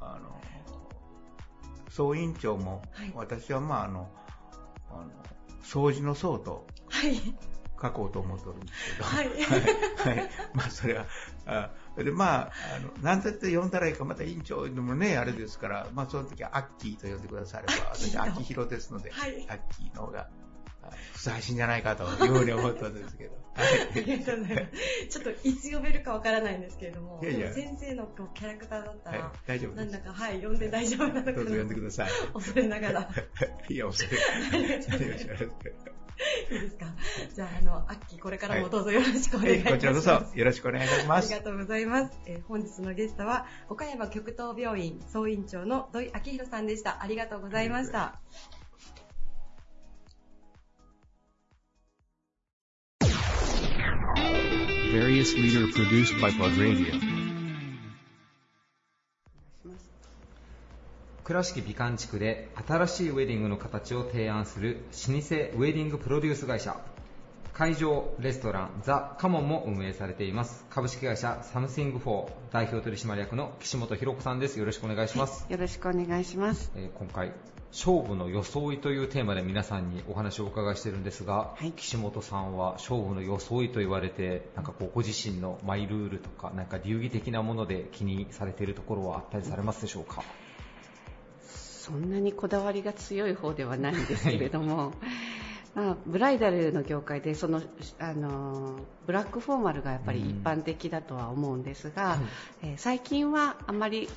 [0.00, 0.40] あの、
[1.90, 3.12] 総委員長も、はい。
[3.14, 4.08] 私はまあ、あの、
[4.90, 5.10] あの、
[5.62, 7.16] 掃除の層とはい、
[7.80, 10.16] 書こうと思っておるんですけど、はいはい。
[10.16, 10.30] はい。
[10.54, 11.06] まあ、それは、
[11.46, 20.28] あで、まあ、あの、何てって呼んだらいいか、また委員長でもね、あれですから、まあ、その時はアッキーと呼んでくだされば、私、アッキヒロですので、はいアッキーの方が、あ
[21.12, 23.66] ふさわしいんじゃないかというふうに思ったんですけど、はい。
[23.90, 24.70] ありがとうございま
[25.08, 25.08] す。
[25.08, 29.98] ちょっといつ呼べるかわからないんですけれども、いやいや先生のキャラクターだったはいら、大丈夫なんだ。
[29.98, 32.10] か、はい、呼んで大丈夫なのかなどうぞ呼んでください。
[32.32, 33.10] 恐れながら。
[33.68, 34.18] いや、恐れ。
[36.50, 36.86] いいですか。
[37.34, 39.74] じゃあ、あの、アッキー、これからもどうぞよろしくお願いいたします。
[39.74, 41.26] こちらこそよろしくお願いいたします。
[41.32, 42.18] ありがとうございます。
[42.26, 47.02] えー本日のゲストは、岡山極東病院総院長の土井明宏さんでした。
[47.02, 48.20] ありがとうございました。
[54.98, 56.92] Various leader produced by Plug Radio.
[61.22, 66.76] 倉敷美観地区で新しいウェディングの形を提案する老舗ウェディングプロデュース会社
[67.52, 76.72] 会場レストランザ・カモンも運営されています株式会社サムシングフォー代表取締役の岸本博子さんですよろしくお願いします、よろしくお願いします。
[76.74, 77.32] えー今回
[77.70, 81.72] 勝負の装いというテーマで皆さんにお話をお伺いしているんですが、はい。
[81.72, 90.22] 岸本さんは勝負の装いと言われてなんかこうご自身のマイルールとかなんか流儀的なもので気にされているところはあったりされますでしょうか、
[91.88, 94.92] そんなにこだわりが強い方ではないんですけれども、
[95.74, 97.62] まあ、ブライダルの業界でその
[97.98, 102.18] あのブラックフォーマルがやっぱり一般的だとは思うんですが、
[102.62, 104.08] えー最近はあまり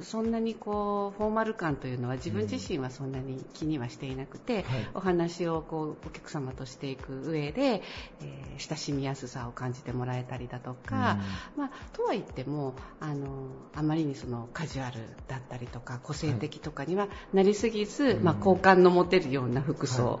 [0.00, 7.82] そんなにこうフォーマル感というのは自分自身はそんなに気にはしていなくて、お話をこうお客様としていく上で、
[8.20, 11.18] えー親しみやすさを感じてもらえたりだとか、
[11.56, 13.28] まあ、とは言ってもあの
[13.74, 14.98] あまりにそのカジュアル
[15.28, 20.20] だったりとか個性的とかにはなりすぎず、まあ、好感の持てるような服装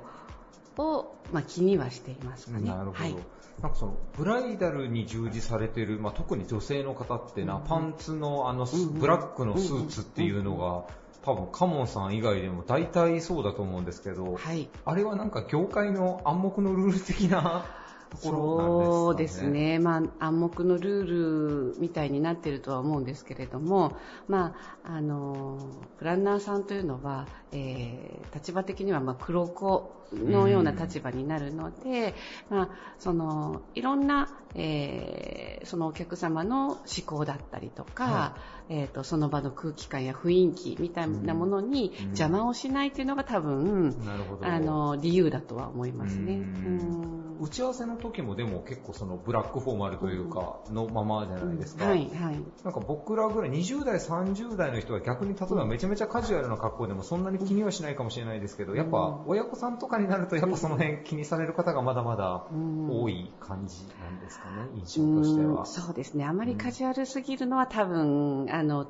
[0.78, 2.70] を、まあ、気にはしていますかね。
[2.70, 3.16] なるほど、はい。
[3.60, 8.98] なんかそのブライダルに従事されている、まあ、特に女性の方ってな、パンツのあのス、うんうん。
[9.00, 10.84] ブラックのスーツっていうのが、
[11.22, 14.68] 多分カモンさん以外でも大体そうだと思うんですけど、はい。
[14.84, 17.66] あれはなんか業界の暗黙のルール的な
[18.10, 19.50] とこそうでろなんですかね？
[19.50, 23.96] すね、まあ、暗黙のルールみたいになっているとは思うんですけれども、
[24.28, 25.58] まあ、あの
[25.98, 32.14] プランナーさんというのは、えー立場的にはまあ黒子のような立場になるので、
[32.48, 32.68] まあ、
[32.98, 38.36] そのいろんな、えーそのお客様の思考だったりとか、は
[38.70, 42.04] えー、とその場の空気感や雰囲気みたいなものにうん。
[42.08, 44.46] 邪魔をしないというのが多分、なるほど。
[44.46, 46.34] あの理由だとは思いますね。
[46.34, 46.40] うん。
[46.40, 47.40] うん。
[47.40, 51.86] 打ち合わせの時もでも結構そのブラックフォーマルというかのままじゃないですか。
[51.86, 52.42] はいはい。
[52.64, 62.46] なんか僕らぐらい20代、30代の人は逆に例えばめちゃめちゃカジュアルな格好でもそんなに気にはしないかもしれないですけど、やっぱ親子さんとかになるとやっぱその辺気にされる方がまだまだ
[62.86, 65.60] 多い感じなんですかね、印象としては。
[65.60, 65.66] うん。
[65.66, 66.24] そうですね。
[66.24, 68.86] あまりカジュアルすぎるのは多分あの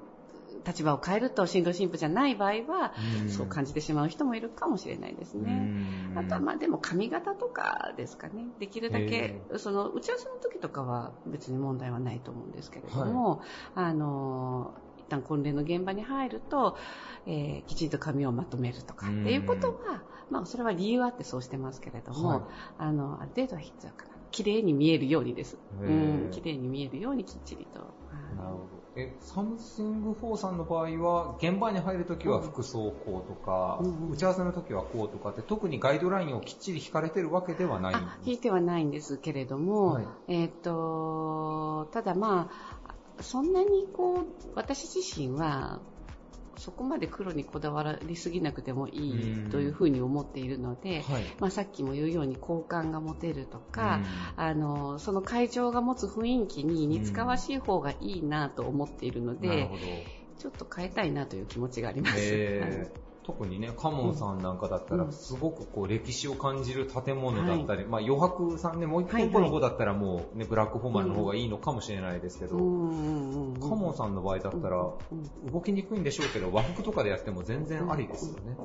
[0.66, 3.28] 立場を変えると新郎新婦じゃない場合は、うん。
[3.30, 5.70] そう感じてしまう人もいるかもしれないですね。
[6.14, 8.46] あとはまあでも髪型とかですかね。
[8.58, 13.40] できるだけ、その打ち合わせの時とかは別に問題はないと思うんですけれども、
[13.74, 16.76] あの、一旦婚礼の現場に入ると、
[17.26, 22.40] えーきちんと髪をまとめるとかっていうことは、まあそれは理由あってそうしてますけれども、はい
[22.78, 24.18] あの、ある程度は必要かな。
[24.30, 25.56] 綺麗に見えるようにです。
[25.56, 27.80] へうーん、綺麗に見えるようにきっちりと。
[27.80, 28.82] はいなるほど。
[28.94, 37.94] え、サムシング4さんの場合は、現場に入るときは服装こうとか、うんうん打ち合わせのときはこうとかって、特にガイドラインをきっちり引かれてるわけではない。
[37.94, 42.50] あ引いてはないんですけれども、はいえっ、と、ただま
[42.84, 45.80] あ、そんなにこう、私自身は、
[46.58, 51.22] そこまで黒にこだわりすぎなくてもいうんいというふうに思っているので、はい。
[51.38, 54.00] まあ、さっきも言うように好感が持てるとか、
[54.36, 59.68] あのその会場が持つ雰囲気に似つかわしい方がいいなと思っているので。
[60.38, 62.14] ちょっと変えたいなという気持ちがあります。
[62.18, 65.12] えー特にね、カモンさんなんかだったら、うん。
[65.12, 72.62] すごくこう歴史を感じる建物だったり、まあ余白さんね、もう一店舗の方だったらもうね、ブラックフォーマルの方がいいのかもしれないですけど、カ
[73.76, 78.56] モンさんの場合だったら、うん動きにくいんでしょうけど、和服とかでやっても全然ありですよね。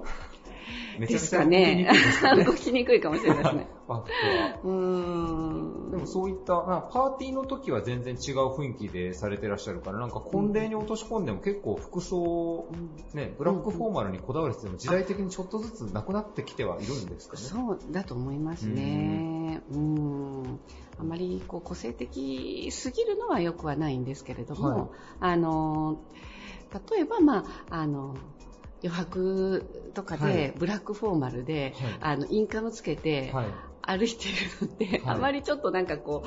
[0.99, 2.43] めちゃめですちゃ動きにくいですよね。
[2.45, 3.67] 動きにくいかもしれないですね。
[3.88, 4.60] 和服は。
[4.63, 12.67] うーんでもそういった、まあ、パーティーの時は全然違う雰囲気でされてらっしゃるから、なんか婚礼に落とし込んでも結構服装、
[13.13, 17.41] ね、ブラックフォーマルにこだわる必要も時代的にちょっとずつなくなってきてはいるんですかね。
[17.41, 19.62] そうだと思いますね。
[19.71, 20.60] うん。
[20.99, 25.99] あまりこう個性的すぎるのは良くはないんですけれども、はいあの、
[26.91, 28.15] 例えば、まあ、あの、
[28.84, 33.46] 余白とかはいでブラックフォーマルで、あの、インカムつけて、はい。
[33.86, 34.30] 歩いて
[34.62, 36.24] るので、はいあまりちょっとなんかこ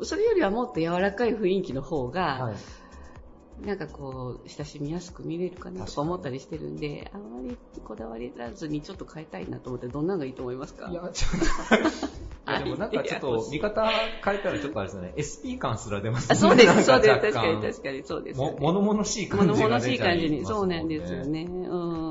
[0.00, 2.56] う、それよりはもっと柔らかい雰囲気の方が、はい。
[3.64, 10.88] なんかこう、親しみやすく見れるかなとか思ったりしてるんで、あまりこだわりらずにちょっと変えたいなと思って、どんなのがいいと思いますか？
[10.90, 13.86] いや、ちょっと、 でもなんかちょっと見方
[14.24, 16.40] 変えたらちょっとあれですよね、SP 感すら出ますあね。
[16.40, 17.20] そうです、そうです。
[17.20, 18.52] 確かに確かにそうですよね。
[18.52, 20.28] も物々しい感じが物々しい出ちゃいますもんね。
[20.28, 21.42] 感じに、そうなんですよね。
[21.42, 22.07] うん。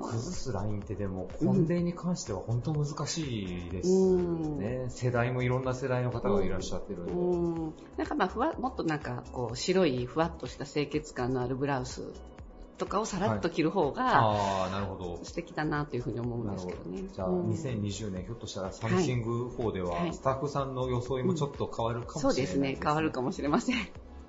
[0.00, 4.86] 崩すラインってでも、婚礼に関しては本当難しいですね。
[4.88, 7.12] 世代もいろんな世代の方がいらっしゃってるんで。
[7.12, 12.02] うんなんかまあふわもっとなんかこう白いふわっとした清潔感のあるブラウス
[12.78, 15.20] とかをさらっと着る方がああ、なるほど。
[15.22, 17.04] 素敵だなというふうに思うんですけどね。
[17.12, 23.76] じゃあ、うん2020年、ひょっとしたらサムシング4ではは、いスタッフさんの装いもちょっと変わるかもしれないそうですね、変わるかもしれません。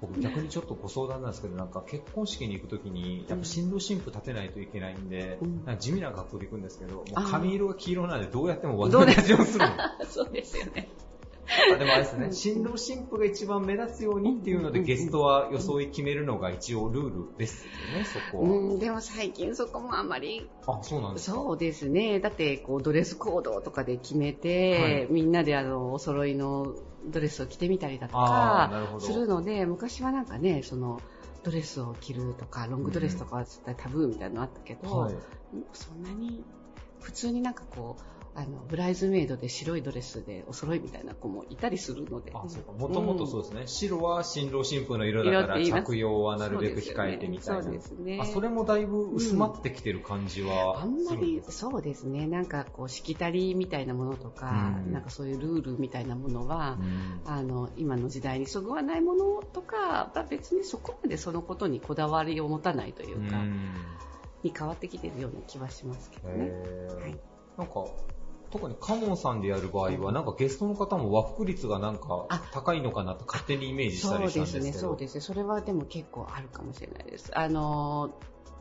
[0.02, 9.46] 僕逆にちょっとご相談なんですけど、なんか結婚式に行くときに、やっぱ新郎新婦立てないといけないんで、うんなんか地味な格好で行くんですけど、もう髪色が黄色なんでどうやってもどうでするの。
[10.10, 10.90] そうですよね。
[11.74, 18.50] あでもあれですね、新郎新婦が一番目立つようにっていうので、うんゲストは装い決めるのが一応ルールですよね、そこは。
[18.50, 21.36] うん、でも最近そこもあんまりあ、そうなんですか。
[21.36, 22.20] そうですね。
[22.20, 26.74] だって、こう、ドレスコードとかで決めて、みんなであの、お揃いの
[27.06, 31.02] ドレスを着てみたりだとか、するので、昔はなんかね、その、
[31.44, 35.16] ドレスを着るとか、ロングドレスとかは絶対タブーみたいなのあったけど、はい。
[35.74, 36.46] そんなに、
[37.00, 42.32] 普通になんかこう、あの、ブライズメイドで白いドレスでお揃いみたいな子もいたりするので。
[42.34, 42.72] あ、そうか。
[42.72, 43.68] もともとそうですね。
[43.68, 47.64] 白は新郎新婦の色だから着用はなるべく控えてみたいな。
[47.64, 48.20] そうですね。
[48.22, 63.74] あ、それもだいぶ薄まってきてる感じはあんますりるんで、すそうですね、なんかこう、しきたりみたいなものとか、うんなんかそういうルールみたいなものは、うんあの、今の時代にそぐわないものとか、まあ別にそこまでそのことにこだわりを持たないというか、うん
[64.44, 66.50] に変わってきてるような気はしますけどね。
[67.00, 67.16] はい
[67.58, 67.86] なんか、
[68.52, 74.90] 特にカモンさんでやる場合は、なんかゲストの方も和服率がなんかあ高いのかなと勝手にイメージしたそうりしたんでね、ですすけど。
[74.92, 75.22] そうですね。
[75.22, 77.32] それはでも結構あるかもしれないです。
[77.38, 78.12] あの、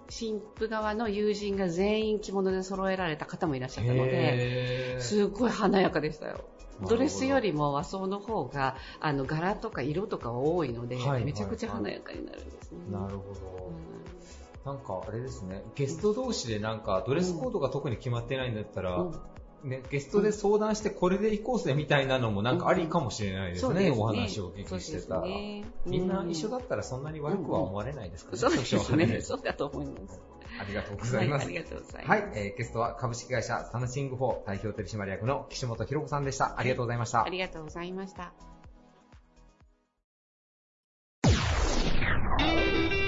[0.08, 6.44] 新婦側の友人が全員着物で揃えられた方もいらっしゃったので、すごい華やかでしたよ。
[6.88, 12.78] ドレスよりも和装の方が、あの、柄とか色とかは多いので、はいはいめちゃくちゃ華やかになるんですね。
[12.90, 14.72] なるほうど。
[14.72, 19.14] んなんかあれですね、ゲスト同士でなんかドレスコードが特に決まってないんだったら、うん
[19.62, 25.20] ね、ゲストで相談してこれで行こうぜみたいなのもなんかありかもしれないですね、そうですねお話をお聞きしてたら。
[25.20, 28.32] そうですねみんな一緒だったらそんなに悪くは思われないですか？
[28.32, 29.20] ね、そうです少々はね。
[29.20, 30.20] そうだと思います。
[30.60, 31.46] ありがとうございます。
[31.46, 32.22] はい、ありがとうございます。
[32.22, 36.58] はい、えーゲストは株式会社サムシング4代表取締役の岸本博子さんでした。
[36.58, 37.24] ありがとうございました。
[37.24, 38.32] ありがとうございました。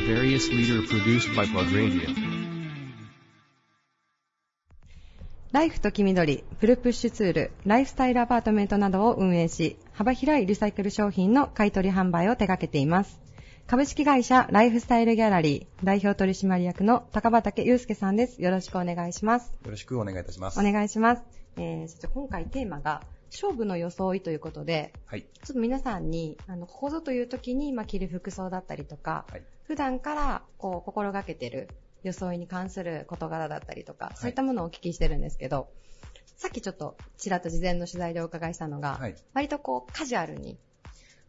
[0.07, 2.32] Various leader produced by Plug Radio.
[5.53, 13.21] ライフと黄緑、プルプッシュツール、ライフスタイルアパートメントなどを運営し、幅広いリサイクル商品の買取販売を手掛けています。
[13.67, 18.41] 株式会社ライフスタイルギャラリー代表取締役の高畑祐介さんです。
[18.41, 19.53] よろしくお願いします。
[19.62, 20.59] よろしくお願いいたします。
[20.59, 21.23] お願いします。
[21.59, 25.23] えー、そして今回テーマが勝負の装いということで、はい。
[25.23, 29.43] ちょっと皆さんに、あの、ここぞという時に、まあ、着る服装だったりとか、はい。
[29.65, 31.69] 普段から、こう、心がけてる
[32.03, 35.69] 装いに関する事柄だったりとか、そういったものをお聞きしてるんですけど、
[36.37, 39.15] さっきちょっと、ちらっと事前の取材でお伺いしたのが、はい。
[39.35, 40.59] 割とこう、カジュアルに、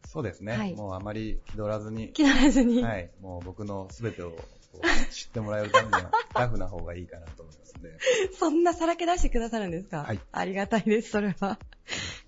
[0.07, 0.53] そうですね。
[0.53, 3.11] はいもうあまり気取らずに、着られずに、はい。
[3.21, 4.35] もう僕の全てを
[5.11, 7.97] 知ってもらえるためには、 ラフな方がいいかなと思いますので。
[8.39, 10.03] そんなさらけ出してくださるんですか？
[10.03, 11.59] はいありがたいです、それは。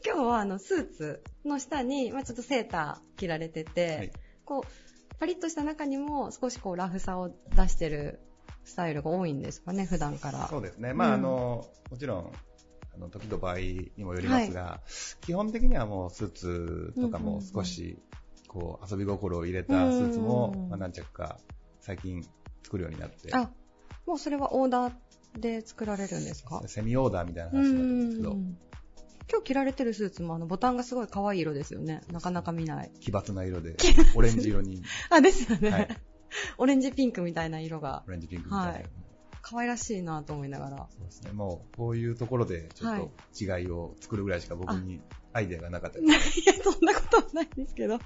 [0.06, 4.12] 今日は、あの、スーツの下に、まあちょっとセーター着られてて、はい
[4.46, 8.20] こう、パリッとした中にも少しこう、ラフさを出してる
[8.66, 10.48] スタイルが多いんですかね、普段から。
[10.50, 10.94] そうですね。
[10.94, 12.32] まあ、うんあの、もちろん、
[12.94, 14.82] あの、時と場合にもよりますが、
[15.22, 17.98] 基本的にはもうスーツとかも少し、
[18.48, 21.40] こう、遊び心を入れたスーツも、うんまあ、何着か
[21.80, 22.26] 最近
[22.64, 23.50] 作るようになって、あ、
[24.06, 24.94] もうそれはオーダー
[25.40, 26.62] で作られるんですか？
[26.68, 28.58] セミオーダーみたいなう話になってますけど、ん。
[29.28, 32.02] 今日着られてるスーツもあのボタンがすごい可愛い色ですよね。
[32.12, 32.92] なかなか見ない。
[33.02, 33.76] 奇抜な色で、
[34.16, 35.70] オレンジ色に、 あ、ですよね。
[35.70, 35.88] はい
[36.58, 38.72] オレンジピンクみたいな色がオレンジピンクみたいな。
[38.72, 38.86] はい
[39.48, 40.78] 可愛らしいなと思いながら。
[40.90, 41.32] そうですね。
[41.32, 45.02] もう、こういうところで、ちょっと違いを作るぐらいしか僕に
[45.34, 46.40] アイデアがなかったです。
[46.42, 48.00] いや、そんなことはないんですけど。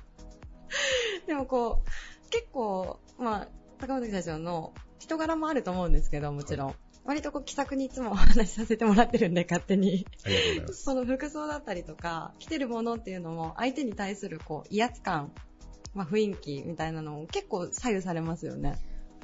[1.28, 3.48] でもこう、結構、まあ、
[3.80, 6.76] 高本社長の人柄もあると思うんですけど、もちろん。
[7.06, 10.06] 割とこう気さくにいつもお話しさせてもらってるんで、勝手に。
[10.26, 10.84] ありがとうございます。
[10.84, 15.32] その服装だったりとか、着てるものっていうのも、相手に対するこう、威圧感、
[15.94, 18.78] まあ雰囲気みたいなのも結構左右されますよね。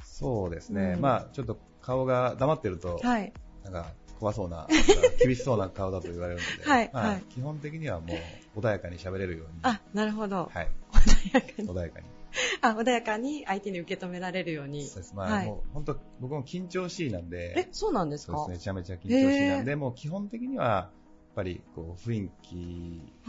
[0.04, 0.94] そうですね。
[0.96, 3.34] うんまあ、ちょっと顔が黙ってると、はい。
[3.64, 3.88] なんか
[4.20, 4.68] 怖そうな、
[5.22, 8.14] 厳しそうな顔だと言われるので、はいまあはい基本的にはも
[8.56, 10.50] う穏やかに喋れるように、あ、なるほど。
[10.54, 11.68] はい、穏やかに。
[11.68, 12.06] 穏やかに。
[12.62, 14.86] あ、穏やかに相手に受け止められるように。
[14.88, 15.16] そうです。
[15.16, 18.38] まあ、はいもう本当僕も緊張しいなんえで、、そうなんですか？
[18.38, 22.56] そうですね、めちゃめちゃ緊張しいなんへで、もう基本的には、やっぱりこう雰囲気、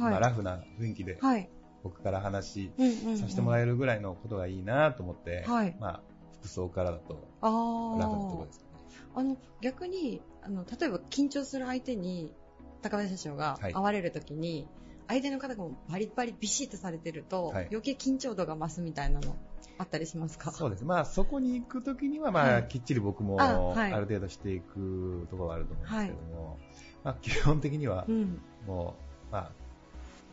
[0.01, 1.49] はいまあラフな雰囲気で、はい。
[1.89, 2.73] 僕から話。
[3.19, 6.01] させてもらえるぐらいのことがいいなと思って、はいまあ、
[6.41, 8.71] 服装からだとあラフなとこですかね。
[9.15, 12.35] あの、逆に、あの、例えば緊張する相手に、
[12.83, 14.69] 高林社長がはい会われるときに、
[15.09, 19.37] 相手の方がバリバリビシッとされてると、はい余計緊張度が増すみたいなの、
[19.79, 20.53] あったりしますか？
[20.53, 20.85] そうです。
[20.85, 26.59] まあ、そこに行くときには、まあ、はいきっちり僕も、ある程度していくところはあると思うんですけども、
[27.05, 28.41] まあ、基本的にはう、ん。
[28.67, 28.97] も
[29.31, 29.53] う、まあ、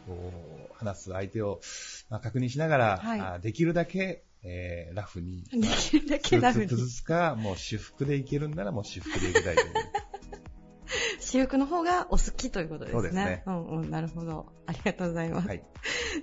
[0.07, 1.61] こう、話す相手を、
[2.09, 6.67] まあ、確認しながら、はいあできるだけ、えーラフに、できるだけラフに。
[6.67, 9.73] 崩すか、もう私服でいけるんならもう私服でいきたいという。
[11.19, 12.95] 私服の方がお好きということですね。
[12.95, 14.53] そうですねうんうん、なるほど。
[14.67, 15.47] ありがとうございます。
[15.47, 15.63] はい。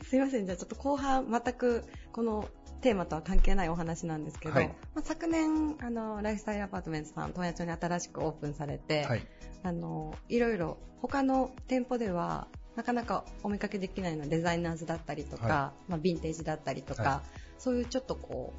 [0.09, 2.48] すいません、じゃあちょっと後半、全くこの
[2.80, 9.26] テーマとは関係ないお話なんですけど、はいまあ、昨年、あの、ライフスタイルアパートメントさん、東野町に新しくオープンされて、はい。
[9.62, 17.22] あの、いろいろ他の店舗では、なかなかお見かけできないのはデザイナーズだったりとか、はまあ、ヴィンテージだったりとか、は
[17.58, 18.52] そういうちょっとこ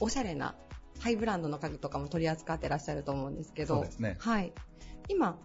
[0.00, 0.54] う、おしゃれな
[1.00, 4.16] ハイブランドの家具とかも取り扱ってらっしゃると思うんですけど、そうですね。
[4.20, 4.52] はい。
[5.08, 5.38] 今、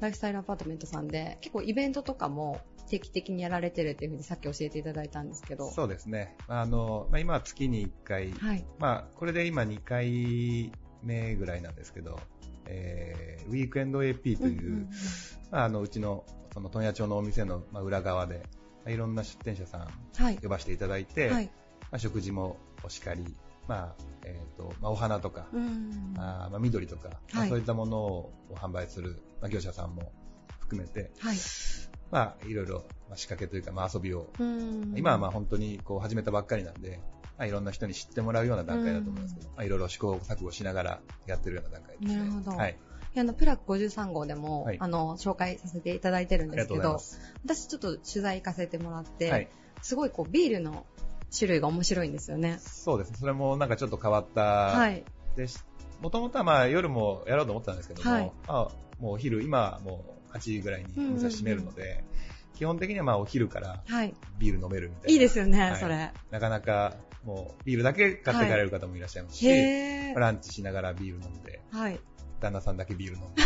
[0.00, 5.70] ライフスタイルアパートメントさんで、結構イベントとかも定期的にやられてるっていうふうにさっき教えていただいたんですけど。
[5.70, 6.36] そうですね。
[6.48, 8.64] あの、まあ、今は月に1回、はい。
[8.78, 10.72] まあ、これで今2回
[11.02, 12.18] 目ぐらいなんですけど、
[12.66, 14.90] えーウィークエンド AP という、んんん
[15.52, 16.24] まあ、あのうちの
[16.56, 18.42] その問屋町のお店のまあ裏側で、ま
[18.86, 20.38] あいろんな出店者さんはい。
[20.38, 21.50] 呼ばせていただいて、はい。
[21.90, 23.36] まあ、食事もお叱り、
[23.68, 25.48] まあえーとまあ、お花とか、
[26.14, 30.10] まあ、緑とか、まあはいそういったものを販売する、まあ、業者さんも
[30.58, 31.36] 含めて、はい。
[32.10, 37.02] まあ、いろいろ、まあ、仕掛けというか、まあ、遊びを、うん今はまあ本当にこう始めたばっかりなんで、
[37.36, 42.20] まあ、いろんな人に知ってもらうような段階だと思いますけど、まあ、いろいろ試行錯誤しながらやってるような段階ですね。
[42.20, 42.78] なるほどはい。
[43.20, 47.00] あの、プラック53号でも、はいあの、紹介させていただいてるんですけど。
[47.44, 49.48] 私ちょっと取材行かせてもらって、はい。
[49.82, 50.86] すごいこう、ビールの
[51.36, 52.58] 種類が面白いんですよね。
[52.60, 53.16] そうですね。
[53.18, 55.04] それもなんかちょっと変わった、はい。
[55.36, 55.58] でし、
[56.00, 58.54] もともとはまあ夜もやろうと思ってたんですけども、はいまあ、
[59.00, 62.04] もうお昼、今はもう8時ぐらいにお店閉めるので、
[62.54, 64.14] 基本的にはまあお昼からはい。
[64.38, 65.12] ビール飲めるみたいな。
[65.12, 66.10] いいですよね、はいそれ。
[66.30, 66.94] なかなか
[67.24, 70.18] もうビールだけ買って帰れる方もいらっしゃいますし、へー。
[70.18, 72.00] ランチしながらビール飲んで、はい。
[72.40, 73.42] 旦那さんだけビール飲んで、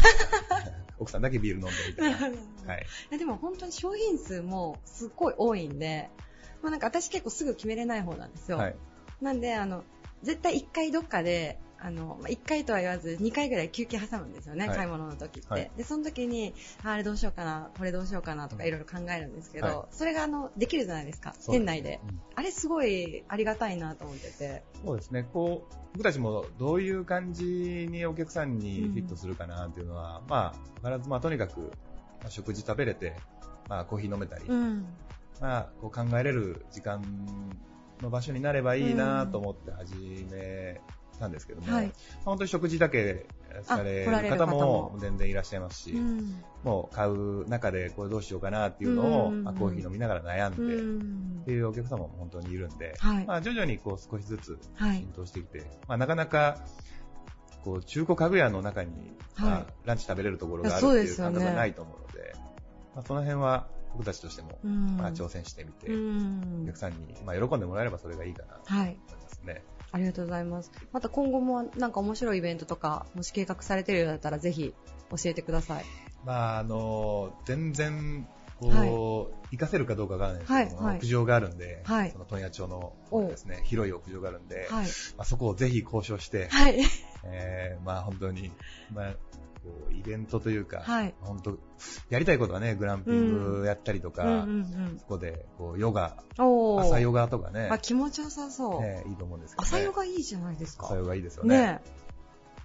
[0.99, 2.17] 奥さんだけビール飲んでみたいな。
[2.73, 2.81] はい。
[2.81, 6.11] いやでも本当に商品数もすっごい多いんで、
[6.63, 8.59] まあなんか私結構すぐ決めれない方なんですよ。
[8.59, 8.77] はい。
[9.21, 9.85] なんで、あの、
[10.23, 15.49] 絶対1回どっかで、あの、まあ、1回とは言わず2回ぐらい休憩挟むんですよね、はい買い物の時って。
[15.49, 16.55] はいで、その時に、
[16.85, 22.01] ああれどうしようかな、これどうしようかなとかいろいろ考えるんですけど、はそれがあの、できるじゃないですか、店内で。
[22.09, 24.63] うんあれすごいありがたいなと思ってて。
[24.83, 25.29] そうですね。
[25.31, 33.15] こう、僕たちもどういう感じにお客さんにフィットするかなっていうのは、まあ、必ず、まあ、とにかく、まあ、食事食べれて、
[33.69, 34.87] まあ、コーヒー飲めたり、うん。
[35.41, 37.03] まあ、こう考えれる時間
[38.01, 39.95] の場所になればいいなと思って始
[40.31, 40.81] め
[41.21, 41.87] たんですけども、はい。
[41.87, 41.95] まあ
[42.25, 43.27] 本当に食事だけ
[43.63, 44.91] される方方も。
[44.93, 46.43] も全然いらっしゃいますし、うん。
[46.65, 53.27] もう買う中でこれどうしようかなっていうのを、うんまあコーヒー飲みながら悩んで、うんっていうお客様も本当にいるんで、はい。
[53.27, 54.99] まあ、徐々にこう少しずつはい。
[54.99, 55.13] 浸。
[55.15, 56.59] 透してきて、まあ、なかなか
[57.65, 58.91] こう中古家具屋の中に、
[59.35, 59.51] はい。
[59.51, 62.35] まあランチ食べれるところがあるっていう感覚がないと思うので、
[62.95, 64.97] まあ、その辺は僕たちとしても、うん。
[64.97, 66.63] まあ、挑戦してみて、うん。
[66.65, 68.99] お客さんに、まあ、喜んでもらえればそれがいいかなとはい。
[69.09, 69.65] 思いますね。
[69.93, 70.71] ありがとうございます。
[70.93, 74.75] また今後もなんか面白いイベントとか、もし計画されてるようだったらぜひ
[75.11, 75.85] 教えてください。
[76.25, 78.27] まあ、あの全然
[78.61, 78.87] こう、は
[79.37, 84.87] い活かせるかどうかわからないですけども、はいはい屋上があるんで、はいその問屋町のおですね、広い屋上があるんで、はい。
[85.17, 86.81] まあ、そこをぜひ交渉して、はい。
[87.25, 88.53] えーまあ本当に、
[88.95, 89.15] まあ、
[89.63, 91.59] こうイベントというか、はい本当、
[92.09, 96.17] やりたいことはね、グランピングやったりとか、うんうんそこでこうヨガ。
[96.37, 98.81] 朝ヨガとかねあ、気持ちよさそう。
[98.81, 99.69] ねいいと思うんですけど、ね。
[99.69, 100.87] 朝ヨガいいじゃないですか。
[100.87, 101.57] 朝ヨガいいですよね。
[101.57, 102.11] ねえ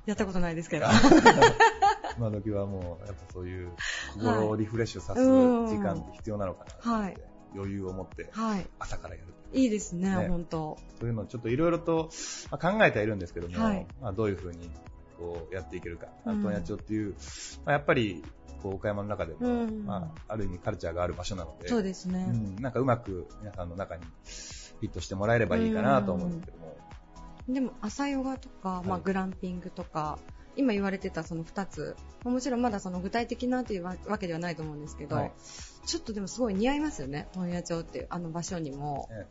[0.05, 0.85] やったことないですけど。
[2.17, 3.71] 今時はもう、やっぱそういう
[4.13, 8.67] 心をリフレッシュさすうん時間って必要なのかなと思って、はい余裕を持ってはい。
[8.79, 9.33] 朝からやる。
[9.53, 10.77] いいですね、ね本当。
[10.99, 12.09] そういうのをちょっといろいろと、
[12.51, 14.69] まあ、考えてはいるんですけども、はいまあ、どういうふうに
[15.17, 16.07] こうやっていけるか。
[16.25, 16.43] うん。
[16.43, 17.15] 問屋町っていう、
[17.65, 18.23] まあ、やっぱり
[18.61, 19.85] こう岡山の中でも、うん。
[19.85, 22.25] まあ、ある意味カルチャーがある場所なので、そうですね。
[22.29, 22.55] うん。
[22.57, 26.77] なんかうまく皆さんの中にフィットしてもらえればいいかなと思うんですけども、
[27.47, 30.19] でも朝ヨガとか、まあ、はいグランピングとか、
[30.55, 35.33] 今言われてたその2つ、まあもちろんまだその具体的なというわわけではないと思うんですけど、はい。
[35.85, 39.07] ちょっとでもすごい似合いますよね、問屋町っていうあの場所にも。
[39.11, 39.27] ね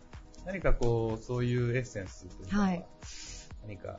[0.46, 2.86] 何かこう、そういうエッセンスというのは、はい。
[3.62, 3.96] 何か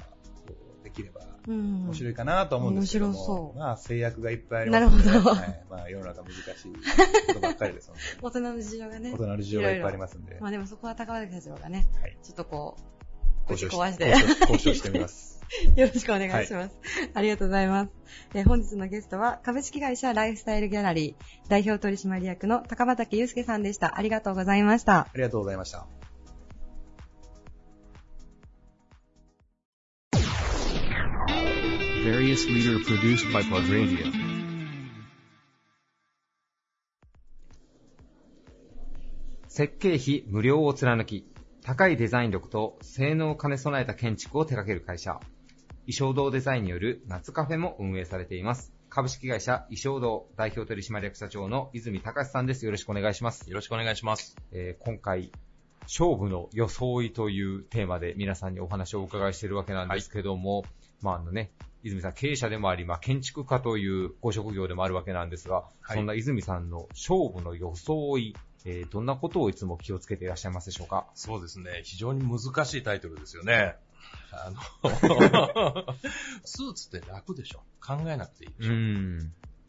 [0.95, 1.85] きればうん。
[1.85, 6.73] 面白いかなと思うんですけども、面白そうまあ制約がいっぱいありますので、なるほどはいまあ世の中難しい
[7.27, 9.11] ことばっかりですので、 大人の事情がね。
[9.11, 12.77] 大人の事情がいっぱいありますんで、まあでもそこは高林社長がね、はいちょっとこ
[13.47, 14.09] う、交渉して
[14.41, 15.35] 交渉してみます。
[15.75, 16.75] よろしくお願いします。
[17.13, 17.91] ありがとうございます。
[18.33, 23.97] えー本日のゲストは、株式会社ライフスタイルギャラリー代表取締役の高畑祐介さんでした。
[23.97, 24.99] ありがとうございました。
[24.99, 25.85] ありがとうございました。
[32.15, 34.05] Various leader produced by Plug Radio.
[39.49, 41.25] 設計費無料を貫き、
[41.61, 45.19] 高いデザイン力と性能を兼ね備えた建築を手掛ける会社、
[45.87, 48.73] 衣装堂デザインによる夏カフェも運営されています。
[48.87, 52.63] 株式会社衣装堂代表取締役社長の泉隆さんです。
[52.63, 53.49] よろしくお願いします。
[53.49, 54.37] よろしくお願いします。
[54.53, 55.33] えー今回、
[55.81, 60.63] 勝負の装いというテーマで皆さんにお話をお伺いしているわけなんですけども、
[61.01, 61.51] まああのね、
[61.85, 71.05] 泉さん経営者でもあり、まあ建築家というご職業でもあるわけなんですが、はいそんな泉さんの勝負の装い、えーどんなことをいつも気をつけていらっしゃいますでしょうか？
[71.13, 73.75] そうですね、非常に難しいタイトルですよね。
[74.31, 74.59] あの、
[76.43, 77.59] スーツって楽でしょ？
[77.85, 78.73] 考えなくていいでしょ？
[78.73, 79.19] ん。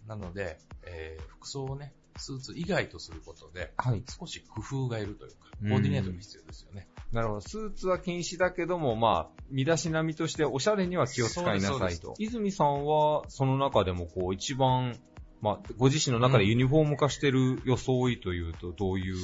[0.08, 4.02] なので、えー服装をね、スーツ以外とすることで、はい。
[4.18, 6.88] 少し工夫がいるというか、うんコーディネートが必要ですよね。
[7.12, 7.40] なるほど。
[7.40, 12.14] スーツは禁止だけども、まあ、身だしなみとしておしゃれには気を使いなさいと。
[12.18, 14.98] 泉さんは、その中でもこう、一番、
[15.40, 19.16] まあ、ご自身の中でユニフォーム化してる装いというと、どういう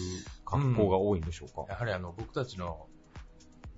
[0.47, 2.87] 格好が多いんでしょうか、やはりあの、僕たちの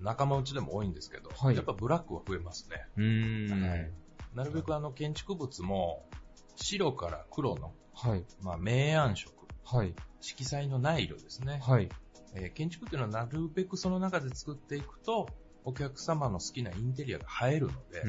[0.00, 2.86] 仲間内でも多いんですけど、はいやっぱブラックは増えますね。
[2.96, 3.68] うーん。
[3.68, 3.90] はい
[4.34, 6.08] なるべくあの、建築物も、
[6.56, 8.24] 白から黒の、はい。
[8.40, 9.32] まあ、明暗色、
[9.64, 9.94] はい。
[10.20, 11.60] 色彩のない色ですね。
[11.62, 11.88] はい。
[12.34, 15.28] えー建築っていうのはなるべくその中で作っていくと、
[15.64, 18.02] お客様の好きなインテリアが映えるので。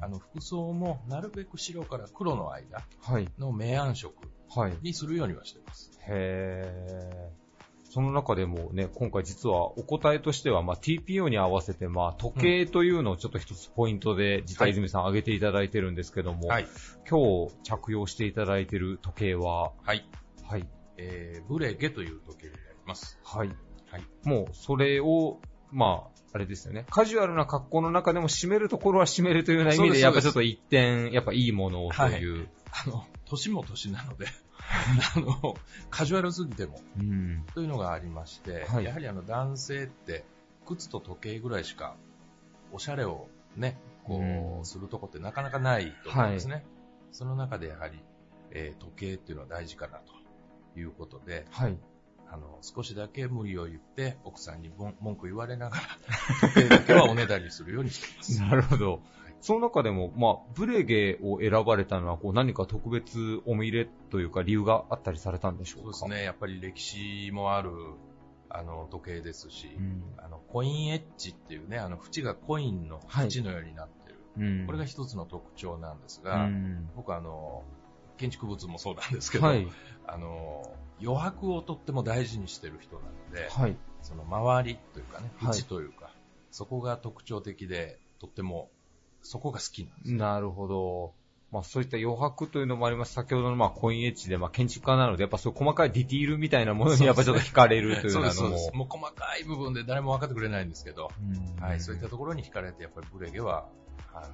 [0.00, 3.28] あの服装もなるべく白から黒の間はい。
[3.38, 4.14] の明暗色
[4.48, 4.76] はい。
[4.80, 5.90] にするようにはしてます。
[6.06, 7.47] へー。
[7.90, 16.66] その中でもね、今回実はお答えとしては、まあ、TPO に合わせて、まあ、時計というのをちょっと一つポイントで、実は泉さん挙げていただいてるんですけども、はい。
[17.08, 20.06] 今日着用していただいている時計は、はい。
[20.46, 20.68] はい。
[20.98, 23.18] えー、ブレゲという時計になります。
[23.24, 23.48] はい。
[23.48, 24.02] はい。
[24.24, 26.84] もう、それを、まあ、あれですよね。
[26.90, 32.48] カジュアルな格好の中でも締めるところは締めるというような意味で、やっぱちょっと一点、やっぱいいものをという。
[32.70, 34.26] あの、年も年なので、
[35.16, 35.56] あの、
[35.90, 37.44] カジュアルすぎても、うん。
[37.54, 40.24] というのがありまして、はいやはりあの男性って、
[40.66, 41.96] 靴と時計ぐらいしか、
[42.72, 46.64] おしゃれをね、こうするとこってなかなかないと思うんですね。
[47.12, 47.98] その中でやはり、
[48.50, 51.78] えー時計っていうのは大事かなということで、はい。
[52.30, 55.82] あの、少しだけ無理を言って、奥さんに文文句言われながら、
[56.48, 58.40] 時計だけはおねだりするようにしています。
[58.42, 59.00] なるほど。
[59.40, 65.96] その中でも、まあ、ブレゲを選ばれたのは、こう、何か特別思い入れというか理由があったりされたんでしょうか？
[65.96, 67.70] そうですね、やっぱり歴史もある、
[68.50, 70.02] あの、時計ですし、うん。
[70.18, 74.18] あの、コインエッジっていうね、あの、縁がコインのはい縁のようになってる。
[74.38, 74.66] うん。
[74.66, 76.90] これが一つの特徴なんですうが、ん。
[76.96, 77.62] 僕あの、
[78.16, 79.68] 建築物もそうなんですけど、はい。
[80.06, 83.76] あの、余白をとっても大事にしてる人なので、はい。
[84.02, 86.10] その周りというかね、はい縁というか、
[86.50, 88.70] そこが特徴的で、とっても、
[89.22, 90.12] そこが好きなんです。
[90.12, 91.12] なるほど。
[91.50, 93.14] まあそういった余白というのもあります。
[93.14, 98.72] 先ほどのまあコインエッジでまあ建築家なので、やっぱそう細かいディティールみたいなものにやっぱちょっと惹かれるというのもそうですそうです。。
[98.74, 101.10] もう細かい部分で誰も分かってくれないんですけど、
[101.58, 103.68] うんはい、そういったところに惹かれて、やっぱりブレゲは、
[104.12, 104.24] はい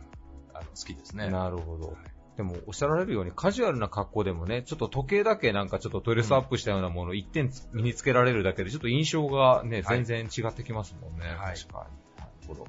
[0.54, 1.30] あの好きですね。
[1.30, 1.96] なるほど。
[2.36, 11.26] でも、おっしゃられるように、カジュアルな格好でもね、ちょっと時計だけなんかちょっとドレスアップしたようなものを一点つ身につけられるだけで、ちょっと印象がね、はい全然違ってきますもんね。
[11.26, 12.20] はい確かに。
[12.20, 12.66] なるほど。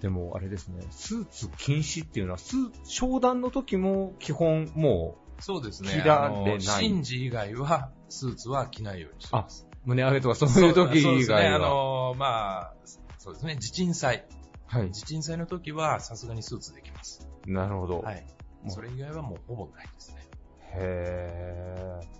[0.00, 5.90] でも、あれですね、スーツ禁止っていうのは、スー商談の時も基本もそうですね。
[5.90, 9.66] 着られないあの神事以外は、スーツは着ないようにしてます。
[9.84, 11.36] う、胸上げとかそういう時以そうですね。
[11.36, 11.68] あ外は。
[11.68, 12.74] の、まあ、
[13.18, 13.56] そうですね。
[13.56, 14.26] 地鎮祭。
[14.66, 14.92] はい。
[14.92, 17.28] 地鎮祭の時は、さすがにスーツできます。
[17.46, 18.00] なるほど。
[18.00, 18.26] はい。
[18.68, 20.26] それ以外はもうほぼないですね。
[20.74, 22.19] へー。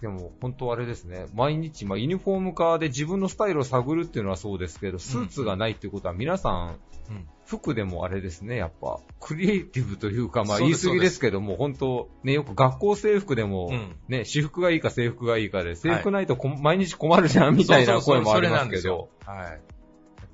[0.00, 1.26] でも、本当あれですね。
[1.34, 6.78] 毎日、まあ、ユニフォーム化で自分のスタイルを探るっていうのはそうですけど、スーツがないっていうことは、皆さん、
[7.10, 7.28] うん。
[7.44, 19.10] 服でもあれですね、やっぱ、クリエイティブというか、まあ言い過ぎですけども、本当ね、よく学校制服でも、うんね、私服がいいか制服がいいかで、制服ないとこ、毎日困るじゃん、みたいな声もありますけど。
[19.26, 19.36] はい。
[19.46, 19.52] や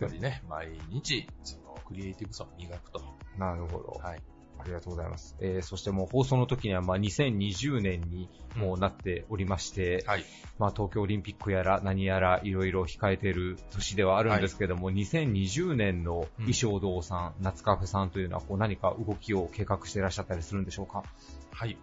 [0.07, 3.01] っぱりね、毎日、その、クリエイティブさを磨くと。
[3.39, 4.01] なるほど。
[4.03, 4.23] はい。
[4.67, 5.37] ありがとうございます。
[5.41, 10.25] えー、そしてもう放送の時には、まあ2020年にもうなっておりまして、はい。
[10.59, 21.05] まあ東京オリンピックやら何やらいろいろ控えている年ではあるんですけども、2020年の衣装堂さん、夏カフェさんというのはこう何か動きを計画していらっしゃったりするんでしょうか？
[21.53, 21.79] はい。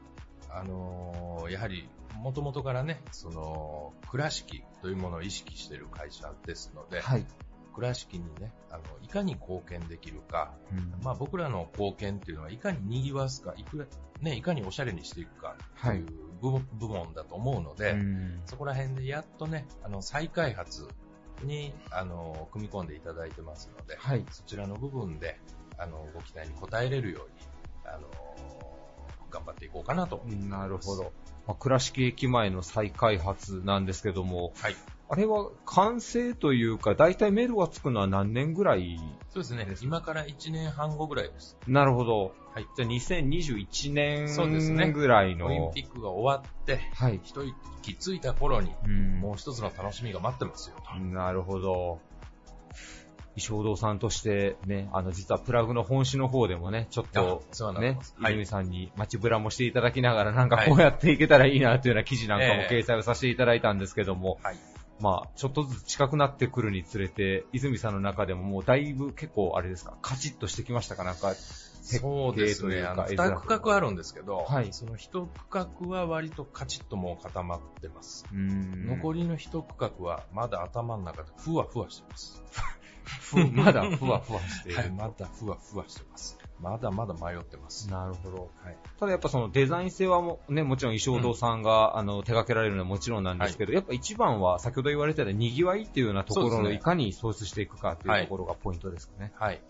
[0.49, 1.87] あのーやはり、
[2.21, 7.25] もともとからね、その、倉敷というものを意識している会社ですので、はい。
[7.73, 13.85] 倉敷にね、あの、いかに貢献できるか、うんまあ僕らの貢献っていうのは、いかに賑わすか、いくら、
[14.21, 16.05] ね、いかにおしゃれにしていくかっていう
[16.41, 20.87] 部,、部門だと思うので、うんそこら辺でやっとね、あの、再開発
[21.43, 24.25] に、あの、組み込んでいただいてますので、はい。
[24.31, 25.39] そちらの部分で、
[25.77, 27.31] あの、ご期待に応えれるように、
[27.85, 28.07] あの、
[29.29, 31.11] 頑張っていこうかなとなるほど。。
[31.47, 34.75] まあ、倉敷駅前の再開発なんですけども、はい。
[35.09, 38.99] あれは完成というか、大体メドがつくのは何年ぐらい
[39.29, 39.67] そうですね。
[39.81, 41.57] 今から1年半後ぐらいです。
[41.67, 42.33] なるほど。
[42.53, 42.67] はい。
[42.75, 45.47] じゃあ2021そうですね年ぐらいの。
[45.47, 47.19] オリンピックが終わって、はい。
[47.23, 47.43] 一
[47.81, 50.95] 息ついた頃に、うんもう一つの楽しみが待ってますよと。
[50.99, 51.99] なるほど。
[53.35, 57.43] 石小堂さんとしてね、あの、実はプラグの本誌の方でもね、ちょっと
[57.79, 64.57] ねす、はい泉さんに街ブラもしていただきながら、なんかはいこうやっていけたらいいなというような記事なんかもええ掲載をさせていただいたんですけども、はい。
[65.03, 71.03] まあ、ちょっとずつ近くなってくるにつれて、泉さんの中でももうだいぶ結構あれですか、カチッとしてきましたか？
[71.03, 72.83] なんか、そうですね。
[72.83, 78.25] あの、二区画あるんですけど、はいその一区画は割とカチッともう固まってます。
[78.31, 82.41] うん残りの一区画はまだ頭の中でふわふわしてます。
[83.03, 84.77] ふ まだふわふわしている。
[84.77, 86.37] はい、まだふわふわしてます。
[86.63, 87.91] まだまだ迷ってます。
[87.91, 88.49] なるほど。
[88.63, 88.77] はい。
[88.97, 99.33] ただやっぱそのデザイン性はもね、もちろん衣装堂さんが、あの手掛けられるのはもちろんなんですけど、やっぱ一番は先ほど言われたような賑わいっていうようなところそうですねのいかに創出していくかっていうところがポイントですかね。
[99.35, 99.61] はい。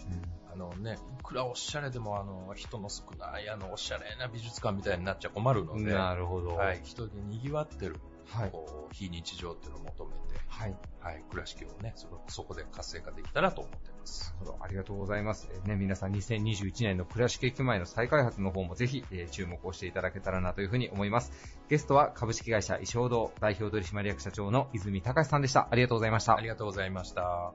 [0.53, 6.55] あのね、いくらおしゃれでも、あの、人の少ない、あの、おしゃれな美術館みたいになっちゃ困るので、なるほど。
[6.55, 6.81] はい。
[6.83, 7.95] 人で賑わってる、
[8.28, 8.51] はい。
[8.51, 10.76] こう、非日常っていうのを求めて、はい。
[11.01, 14.34] はい、倉敷をね、そこそこで活性化できたらと思ってます。
[14.39, 15.49] なるほどありがとうございます。
[15.51, 21.32] えーね、皆さん2021年の倉敷駅前の再開発の方もぜひ、えー注目をしていただけたらなというふうに思います。
[21.69, 25.67] ゲストは株式会社衣装堂代表取締役社長の泉隆さんでした。
[25.69, 26.53] ありがとうございましたあり。
[26.53, 27.53] がとうございました。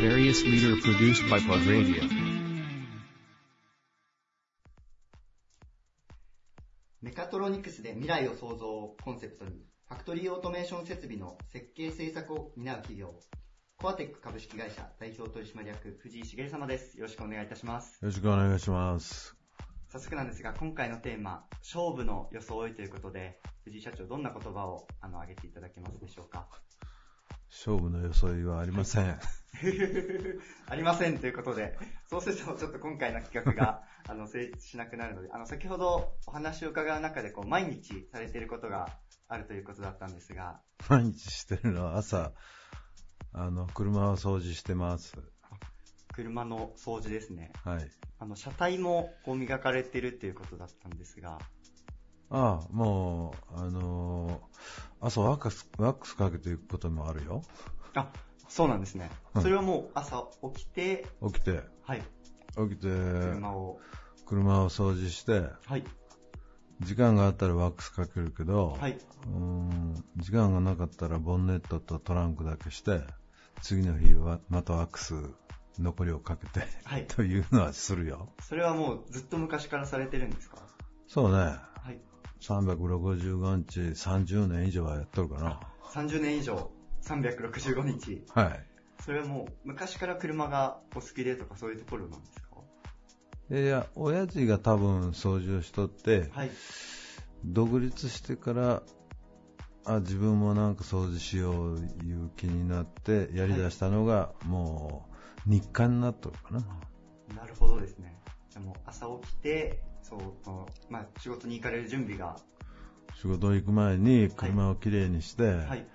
[0.00, 2.19] Various leader produced by Plug Radio.
[7.02, 13.14] メカトロニクスで未来を創造をコンセプトに、ファクトリーオートメーション設備の設計制作を担う企業、
[13.78, 16.98] コアテック株式会社代表取締役藤井茂様です。
[16.98, 17.94] よろしくお願いいたします。
[18.02, 19.34] よろしくお願いします。
[19.88, 26.48] 早速なんですが、今回のテーマ、勝負の装いということで、藤井社長、どんな言葉をあの挙げていただけますでしょうか？
[27.50, 29.18] 勝負の装いはありません。
[30.66, 31.76] ありませんということで、
[32.08, 38.98] そうするとちょっと今回の企画が あの成立しなくなるので、あの先ほどお話を伺う中でこう毎日されていることが
[39.28, 42.32] あるということだったんですが、毎日してるのは朝、
[43.32, 45.14] あの、車を掃除してます。
[46.12, 47.52] 車の掃除ですね。
[47.64, 47.90] はい。
[48.18, 51.38] あの車体もこう磨かれているということだったんですが、
[52.30, 54.50] ああ、もう、あのー
[55.02, 57.42] 朝ワックス、ワックスかけていくこともあるよ。
[57.94, 58.12] あ、
[58.48, 59.10] そうなんですね。
[59.34, 62.00] うんそれはもう朝起きて、起きて、はい、
[62.68, 63.80] 起きて、車を、
[64.26, 65.84] 車を掃除して、はい、
[66.80, 73.00] 時間があったらワックスかけるけど、はい、うーん時間がなかったらボンネットとトランクだけして、
[73.62, 75.14] 次の日はまたワックス
[75.78, 77.06] 残りをかけて、はい。
[77.08, 78.28] というのはするよ。
[78.42, 80.58] それはもうずっと昔からされてるんですか？
[81.08, 81.56] そうね。
[82.48, 82.66] はい。
[82.66, 85.60] 365日、30年以上はやっとるかな。
[85.92, 86.70] 30年以上、
[87.02, 88.24] 365日。
[88.34, 88.66] はい。
[89.04, 92.48] それはもう昔から車がお好きでとかそういうところなんですか？
[93.50, 96.50] いや、親父が多分掃除をしとって、はい。
[97.44, 98.82] 独立してから、
[99.86, 105.08] あ、自分もなんか掃除しよういう気になってやり出したのが、も
[105.46, 106.60] う日課になっとるかな。
[107.34, 108.20] なるほどですね。
[108.52, 110.20] でも朝起きて、そう、
[110.92, 112.36] まあ仕事に行かれる準備が、
[113.14, 115.86] 仕事行く前に車をきれいにして、はい。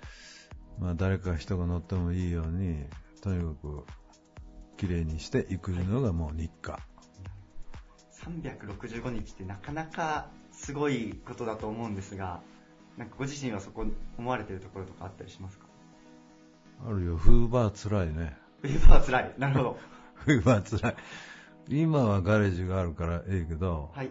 [0.79, 2.85] まあ誰か人が乗ってもいいように、
[3.21, 3.85] とにかく
[4.77, 6.79] きれいにして行くのがもう日課。
[8.23, 12.41] 365日ってなかなかすごいことだと思うんですが、
[12.97, 13.85] なんかご自身はそこ
[14.17, 15.65] 思われてるところとかあったりしますか？
[16.87, 18.37] あるよ、フーバー辛いね。
[18.63, 19.33] ウェーバー辛い。
[19.37, 19.77] なるほど。
[20.15, 20.95] フーバー辛い。
[21.69, 24.09] 今はガレージがあるからええけど、はい。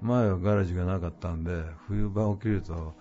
[0.00, 2.94] 前はガレージがなかったんで、冬場起きると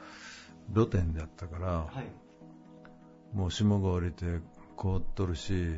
[0.73, 3.35] 露天だったから、はい。
[3.35, 4.25] もう霜が降りて
[4.75, 5.75] 凍っとるし、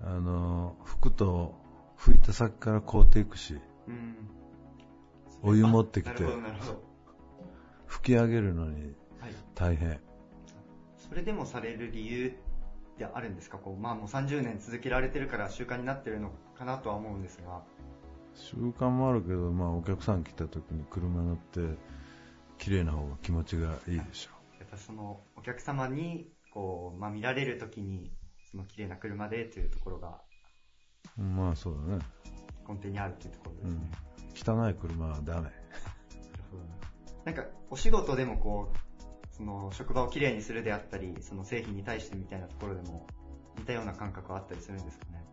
[0.00, 1.54] あの、拭くと
[1.98, 4.16] 拭いた先から凍っていくし、うん。
[5.42, 6.82] お湯持ってきてなるほど、なるほど。
[7.88, 9.34] 拭き上げるのにはい。
[9.54, 10.00] 大変。
[10.96, 12.32] それでもされる理由
[13.08, 13.58] ってあるんですか？
[13.58, 17.62] こう、まあもう30年続けられてるから習慣になってるのかなとは思うんですが。
[18.34, 21.60] 習慣もあるけど、まあお客さん来た時に車乗って、
[22.58, 24.30] 綺麗な方が気持ちがいいでしょ。
[24.32, 28.12] ありがとうそのお客様にこう、まあ、見られるときに
[28.50, 30.20] その綺麗な車でというところが
[31.16, 32.04] まあそうだね。
[32.68, 33.80] 根底にあるというところですね。
[34.46, 34.64] うん。
[34.64, 35.50] 汚い車はダメ。
[37.24, 38.76] なんかお仕事でもこう
[39.32, 43.06] その職場をきれいにするであったりその製品に対してみたいなところでも
[43.58, 45.24] 似たような感覚はあったりするんですかね？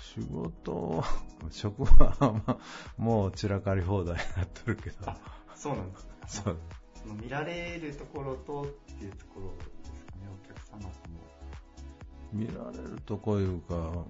[0.00, 1.02] 仕事、
[1.50, 2.58] 職場はまあ
[2.96, 4.96] もう散らかり放題になってるけど。
[5.54, 6.12] そうなんですか？
[6.44, 6.56] そう。
[7.02, 8.66] その見られるところとっ
[8.98, 11.20] ていうところですかね、お客様とも。
[12.32, 14.04] 見られるとこいうか、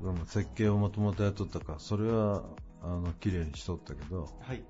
[0.00, 2.42] でも設計をもともとやっとったから、それは、
[2.82, 4.62] あの、綺麗にしとったけど、はい。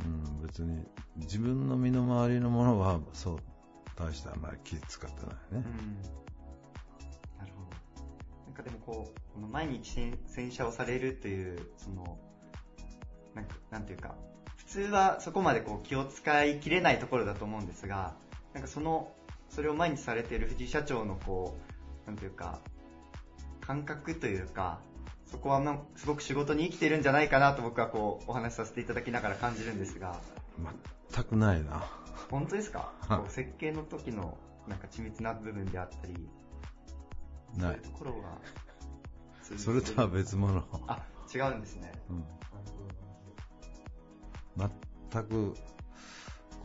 [0.00, 0.84] うん、別に、
[1.16, 3.38] 自分の身の回りのものは、そう、
[3.96, 5.36] 大してあんまり気使ってないね。
[5.52, 5.62] うん。
[7.38, 8.04] なるほど。
[8.46, 12.18] なんかでもこう、この毎日洗洗車をされるという、その、
[13.34, 14.14] なんか、なんていうか、
[14.56, 18.14] 普通はそこまでこう気を使い切れないところだと思うんですが、
[18.52, 19.12] なんかその、
[19.48, 21.56] それを毎日されている藤井社長のこ
[22.04, 22.60] う、なんていうか、
[23.60, 24.80] 感覚というか、
[25.26, 30.20] そこはなんすごく仕事に生きてるんじゃないかなと僕はこうお話しさせていただきながら感じるんですが、
[31.12, 31.84] 全くないな。
[32.30, 32.92] 本当ですか？
[33.28, 36.28] 設計の時のなんか緻密な部分であったり、
[37.56, 37.78] ない。
[37.80, 38.38] ところが
[39.56, 40.64] それとは別物。
[40.86, 41.02] あ、
[41.34, 41.92] 違うんですね。
[42.10, 42.24] うん
[45.12, 45.54] 全く、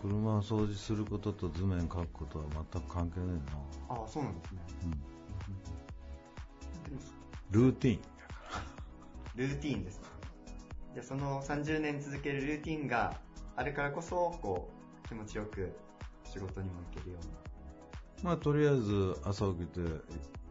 [0.02, 3.42] 車を掃除することと図面描くことは全く関係ないな。
[3.90, 4.60] ああ、そうなんですね。
[7.52, 8.02] ルーティン。
[9.36, 10.08] ルーティーンですね。
[10.94, 13.18] じゃあその30年続けるルーティーンが
[13.56, 14.70] あるからこそ、こ
[15.04, 15.72] う、気持ちよく
[16.24, 17.32] 仕事にも行けるような。
[18.24, 19.82] まあ、とりあえず朝起きて、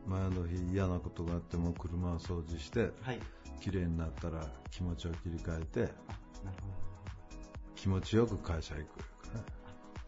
[0.06, 3.20] 前の日嫌なことがあっても車を掃除して、はい
[3.60, 5.92] 綺麗になったら気持ちを切り替えて、なる
[6.62, 6.74] ほど。
[7.76, 8.86] 気持ちよく会社行く。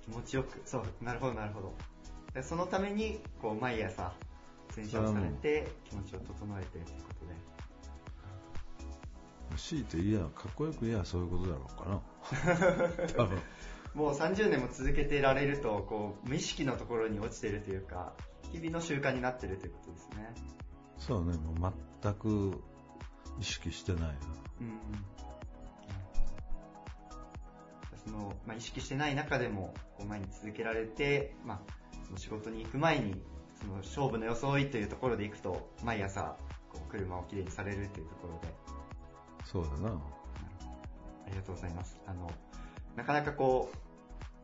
[0.05, 1.75] 気持ちよく、そう、なるほど、なるほど。
[2.35, 4.13] でそのために、こう、毎朝、
[4.75, 7.22] 洗車をされて、気持ちを整えてということで。
[9.57, 13.07] 強いて言えば、かっこよく言えばそういうことだろうかな。
[13.17, 13.39] 多分。
[13.95, 18.15] もう30年も続けてられると、こう、無意識のところに落ちてるというか、
[18.51, 20.35] 日々の習慣になってるということですね。
[20.97, 21.73] そうね、もう
[22.03, 22.63] 全く
[23.39, 24.09] 意識してないな。
[24.61, 24.81] うん。
[28.05, 31.61] その、まあ、意識してない中でも、こう前に続けられて、まあ、
[32.07, 33.23] その仕事に行く前に、
[33.61, 36.37] その勝負の装いというところで行くと、毎朝、
[36.71, 38.55] こう車をきれいにされるというところで、
[39.45, 39.91] そうだな。
[39.91, 41.99] ありがとうございます。
[42.07, 42.31] あの、
[42.97, 43.77] なかなかこう、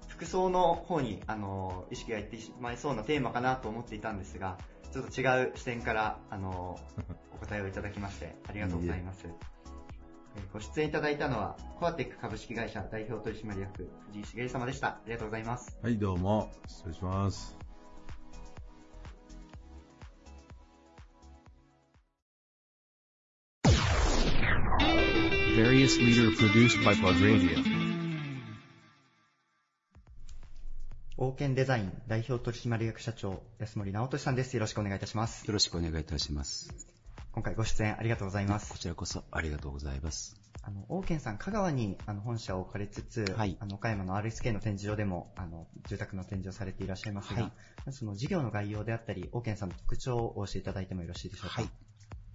[0.08, 4.58] 服装の方に、あの、意識がいってしまいそうなテーマかなと思っていたんですが、
[4.92, 6.78] ちょっと違う視点から、あの、
[7.34, 9.26] お答えをいただきまして、ありがとうございます。
[9.26, 9.32] えー
[10.52, 14.88] ご出演いただいたのは、コアテック株式会社代表取締役、藤井茂様でした。
[14.88, 15.76] ありがとうございます。
[15.82, 16.52] はい、どうも。
[16.68, 17.57] 失礼します。
[25.58, 27.58] Various leader produced by Plug Radio.
[31.16, 34.54] オーケンデザイン代表取締役社長、安森直俊さんです。
[34.54, 35.44] よろしくお願いいたします。
[35.48, 36.72] よろしくお願いいたします。
[37.32, 38.70] 今回ご出演ありがとうございます。
[38.70, 40.36] こちらこそありがとうございます。
[40.62, 47.52] あの、オーケンさん、香川にあの本社を置かれつつ、あの岡山の RSK の展示場でもあの住宅の展示をされていらっしゃいますが、はい
[47.90, 51.62] その事業の概要であったり、オーケンさんの特徴をお教えいただいてもよろしいでしょうか？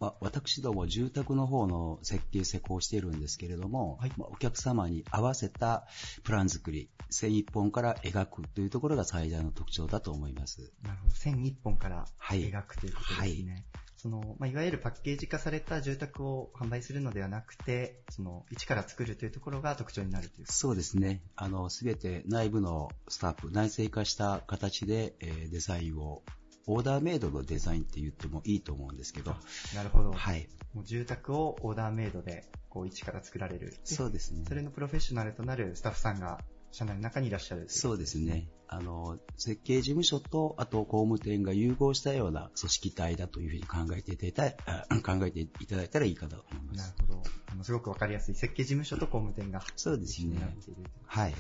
[0.03, 5.87] まあ、私ども住宅の方の設計施工をしているんですけれども、まあお客様に合わせた
[6.25, 10.73] プラン作り、線一本から描くというところが最大の特徴だと思います。
[10.83, 11.15] なるほど。
[11.15, 13.65] 線一本からはい描くということですね。
[13.95, 20.47] その、まあ、いわゆるパッケージ化された住宅を販売するのではなくて、その、一から作るというところが特徴になるという。
[20.49, 21.21] そうですね。
[21.37, 26.23] あの、すべて内部のスタッフ、内製化した形で、えーデザインを、
[26.67, 29.35] オーダーメイドのデザインって言ってもいいと思うんですけど。
[29.75, 30.11] なるほど。
[30.11, 30.47] はい。
[30.73, 33.75] もう住宅をオーダーメイドで、こう、一から作られる。
[33.83, 36.39] そうですねそれのプロフェッショナルとなるスタッフさんが、
[36.71, 38.47] 社内の中にいらっしゃるというそうですね。
[38.67, 46.77] あの、設計事務所と、あと工務店が融合したような組織体だというふうに考えていただいた、あ 考えていただいたらいいかと思います。
[46.77, 47.23] なるほど。
[47.53, 51.35] あのすごくわかりやすい設計事務所と工務店がそうですねなっているということはい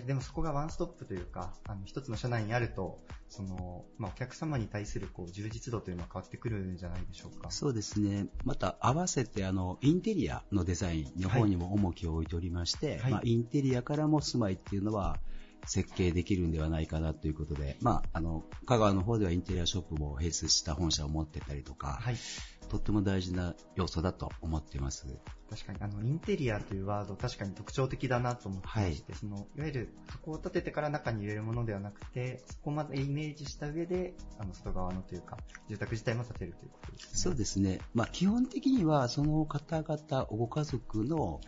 [0.00, 7.50] でもそこがワンストップというか、あの一つの社内にあると、その、まあ、お客様に対するこう充実度というのは変わってくるんじゃないでしょうか。
[7.50, 8.26] そうですね。
[8.44, 15.18] また合わせてあのインテリアのデザインの方にも重きを置いておりまして、はいまあ、インテリアからも住まいっていうのは
[15.66, 22.00] 設計できるんではないかなということで、まあ、あの香川の方ではインテリアショップも併設した本社を持ってたりとか、
[22.68, 25.06] とっても大事な要素だと思っています。
[25.50, 35.38] 確かに、あの、インテリアというワード、確かに特徴的だなと思ってまして、その、いわゆる箱を立ててから中に入れるものではなくて、そこまでイメージした上で、あの、外側のというか、
[35.68, 37.08] 住宅自体も建てるということですね。
[37.14, 37.80] そうですね。
[37.92, 41.40] まあ、基本的には、その方々、ご家族の、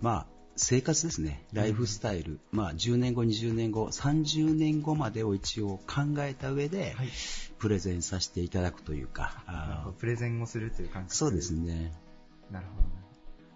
[0.00, 0.26] まあ、
[0.56, 1.44] 生活ですね。
[1.52, 2.38] ライフスタイル。
[2.52, 6.94] まあ、10年後、20年後、30年後までを一応考えた上で、
[7.58, 9.92] プレゼンさせていただくというか。
[9.98, 11.92] プレゼンをするという感じそうですね。
[12.50, 12.88] なるほど。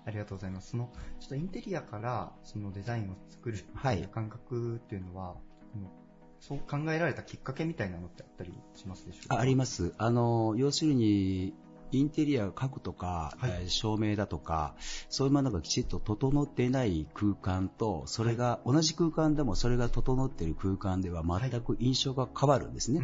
[0.06, 0.70] ありがとうございます。
[0.70, 0.90] その、
[1.20, 5.36] ちょっとインテリアから、そのデザインを作るいう感覚っていうのは、
[5.74, 5.90] あの
[6.40, 9.36] そう考えられたきっかけみたいなのってあったりしますでしょうか？
[9.36, 9.92] ああります。
[9.98, 11.52] あの、要するに、
[11.92, 14.74] インテリア家具とか、えー照明だとか、
[15.08, 23.02] そういうものがきちっと整っていない空間と、それが、同じ空間でもそれが整っている空間では全く印象が変わるんですね。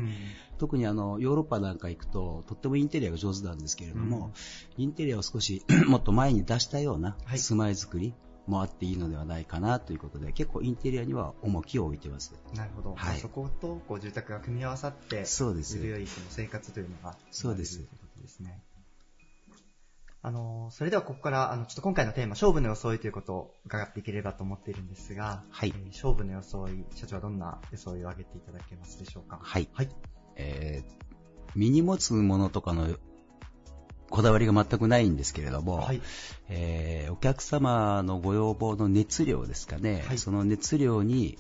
[0.59, 4.33] 特にあの、ヨーロッパなんか行くと、とってもインテリアが上手なんですけれども、
[4.77, 8.15] インテリアを少し もっと前に出したような住まい作り
[8.47, 12.35] もあっていいのではないかなということで、結構インテリアには重きを置いてます。
[12.55, 12.95] なるほど。
[12.95, 18.63] はいそことこう住宅が組み合わさって、そうですより良いその生活というのが、そうですということですね。
[20.27, 25.75] あの、それではここから、あの、ちょっと今回のテーマ、勝負の装いということを伺っていければと思っているんですが、はい。
[25.77, 29.39] えー勝負の装い、社長はどんな装いを挙げていただけますでしょうか？
[29.43, 29.69] はい。
[29.75, 29.89] はい。
[30.37, 31.05] えー
[31.55, 32.89] 身に持つものとかの
[34.11, 35.87] こだわりが全くないんですけれども、
[36.49, 41.39] えーお客様のご要望の熱量ですかね、その熱量に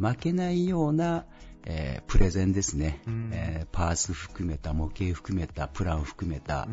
[0.00, 1.24] 負けないような、
[1.66, 6.68] えープレゼンですね、えーパーツ含めた、模型含めた、プラン含めた、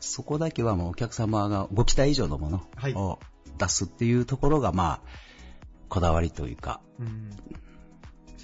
[0.00, 3.18] そこだけはもうお客様がご期待以上のものを
[3.58, 5.00] 出すっていうところが、まあ、
[5.88, 7.30] こだわりというか、うん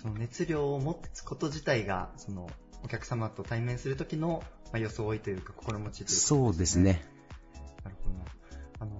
[0.02, 2.50] その熱量を持つこと自体が、その、
[2.82, 4.42] お客様と対面するときの、
[4.72, 7.04] まあ、装いというか、心持ちというか、そうですね。
[7.84, 8.24] なるほどな。
[8.80, 8.90] あの、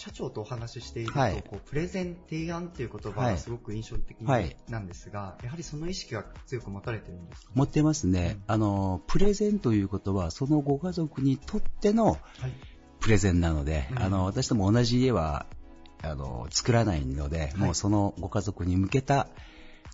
[0.00, 1.44] 社長とお話ししていると、はい。
[1.46, 3.32] こうプレゼン、提案という言葉はい。
[3.34, 4.56] がすごく印象的はい。
[4.68, 7.52] なんですが、やはりその意識が強く持たれてるんですか？
[7.54, 8.38] 持ってますね。
[8.46, 12.18] あの、プレゼンということは、そのご家族にとっての
[13.00, 14.02] プレゼンなので、うん。
[14.02, 15.44] あの、私ども同じ家は、
[16.02, 19.28] あの、作らないので、もうそのご家族に向けた、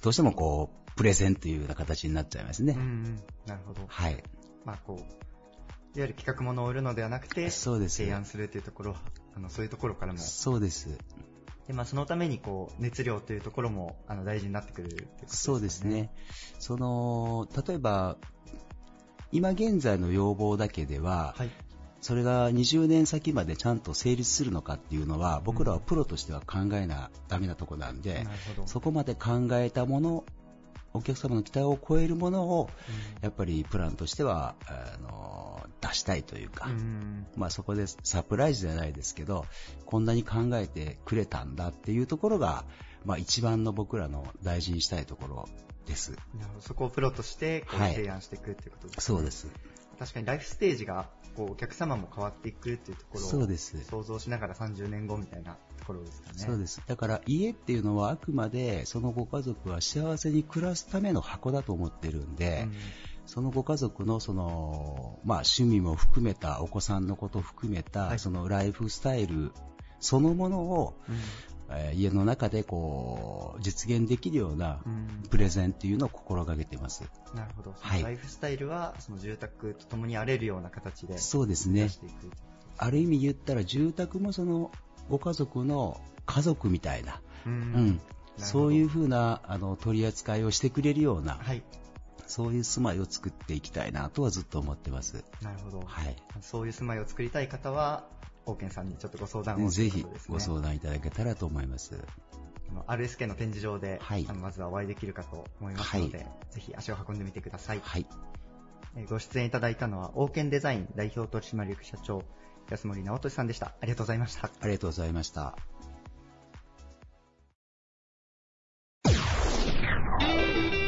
[0.03, 2.75] どうしてもこう、プレゼンというような形になっちゃいますね。
[2.77, 3.23] うんうん。
[3.47, 3.83] なるほど。
[3.89, 4.23] はい。
[4.65, 5.07] まあこう、いわ
[5.97, 8.97] ゆる企画物を売るのではなくて、提案するというところ、
[9.37, 10.19] あの、そういうところからも。
[10.19, 10.99] そうです。
[11.67, 16.11] で、まあそのためにこう、熱量というところも、あの、大事になってくるっていうことですそうですね。
[16.59, 18.17] その、例えば、
[19.33, 21.35] 今現在の要望だけでは、
[22.01, 28.25] それが20年先までちゃんと成立するのかっていうのは、僕らはプロとしては考えなダメなとこなんで、
[28.67, 30.25] そこまで考えたもの、
[30.95, 32.71] お客様の期待を超えるものを、
[33.21, 35.46] やっぱりプランとしては、あの、
[35.81, 39.47] 出したいというか、うんまあそこでサプライズじゃないですけど、
[39.85, 42.65] こんなに考えてくれたんだっていうところが、
[43.05, 45.49] まあ一番の僕らの大事にしたいところ
[45.87, 46.17] です。
[46.61, 49.01] そこをプロとして提案していくっていうことですね。
[49.03, 49.49] そうです。
[49.99, 56.39] 確かにライフステージがこうお客様も変わっていくっていうところをそうです想像しながら30年後みたいなところですかね。
[56.39, 56.83] そうです。
[56.87, 62.69] だから家っていうのはあくまでそのご家族は幸せに暮らすための箱だと思ってるんで、
[63.27, 69.53] そのご家族のその、まあ趣味も含めた、お子さんのことを含めた、そのライフスタイル
[70.01, 70.95] そのものを、
[71.69, 74.85] えー家の中でこう、実現できるような
[75.31, 77.03] プレゼンっていうのを心がけてます。
[77.35, 77.75] なるほど。
[77.81, 78.03] はい。
[78.03, 81.91] ライフスタイルはその住宅と共に荒れるような形でそうですね。
[82.79, 84.71] ある意味言ったら住宅もその
[85.09, 87.53] ご家族の家族みたいな、うん。
[87.53, 88.01] うん。
[88.37, 91.41] そういうふうなあの取り扱いをしてくれるような、
[92.27, 95.25] そういう住まいを作っていきたいなとはずっと思ってます。
[95.43, 95.83] なるほど。
[95.87, 96.17] はい。
[96.41, 98.09] そういう住まいを作りたい方は、
[98.47, 101.99] オーケンさんにちょっとご相談をぜひご相談いただけたらと思います。
[102.87, 107.81] RSK の展示場で、あのまずはお会いできるかと思いますので、はいぜひ足を運んでみてください。
[107.83, 108.07] はい。
[108.97, 112.23] えーご出演いただいたのは、オーケンデザイン代表取締役社長、
[112.71, 113.75] 安森直俊さんでした。
[113.81, 114.51] ありがとうございました。
[114.61, 115.57] ありがとうございました。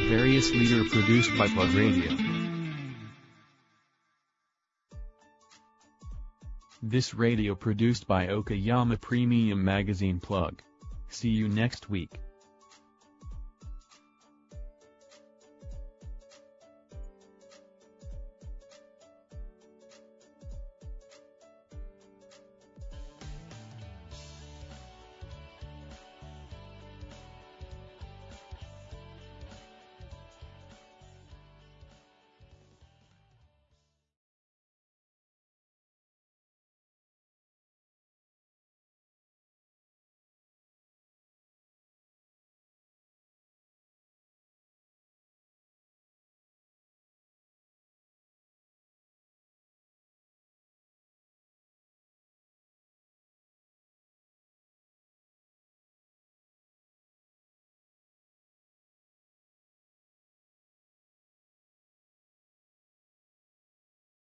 [0.09, 2.11] Various leader produced by Plug Radio.
[6.81, 10.63] This radio produced by Okayama Premium Magazine Plug.
[11.09, 12.09] See you next week.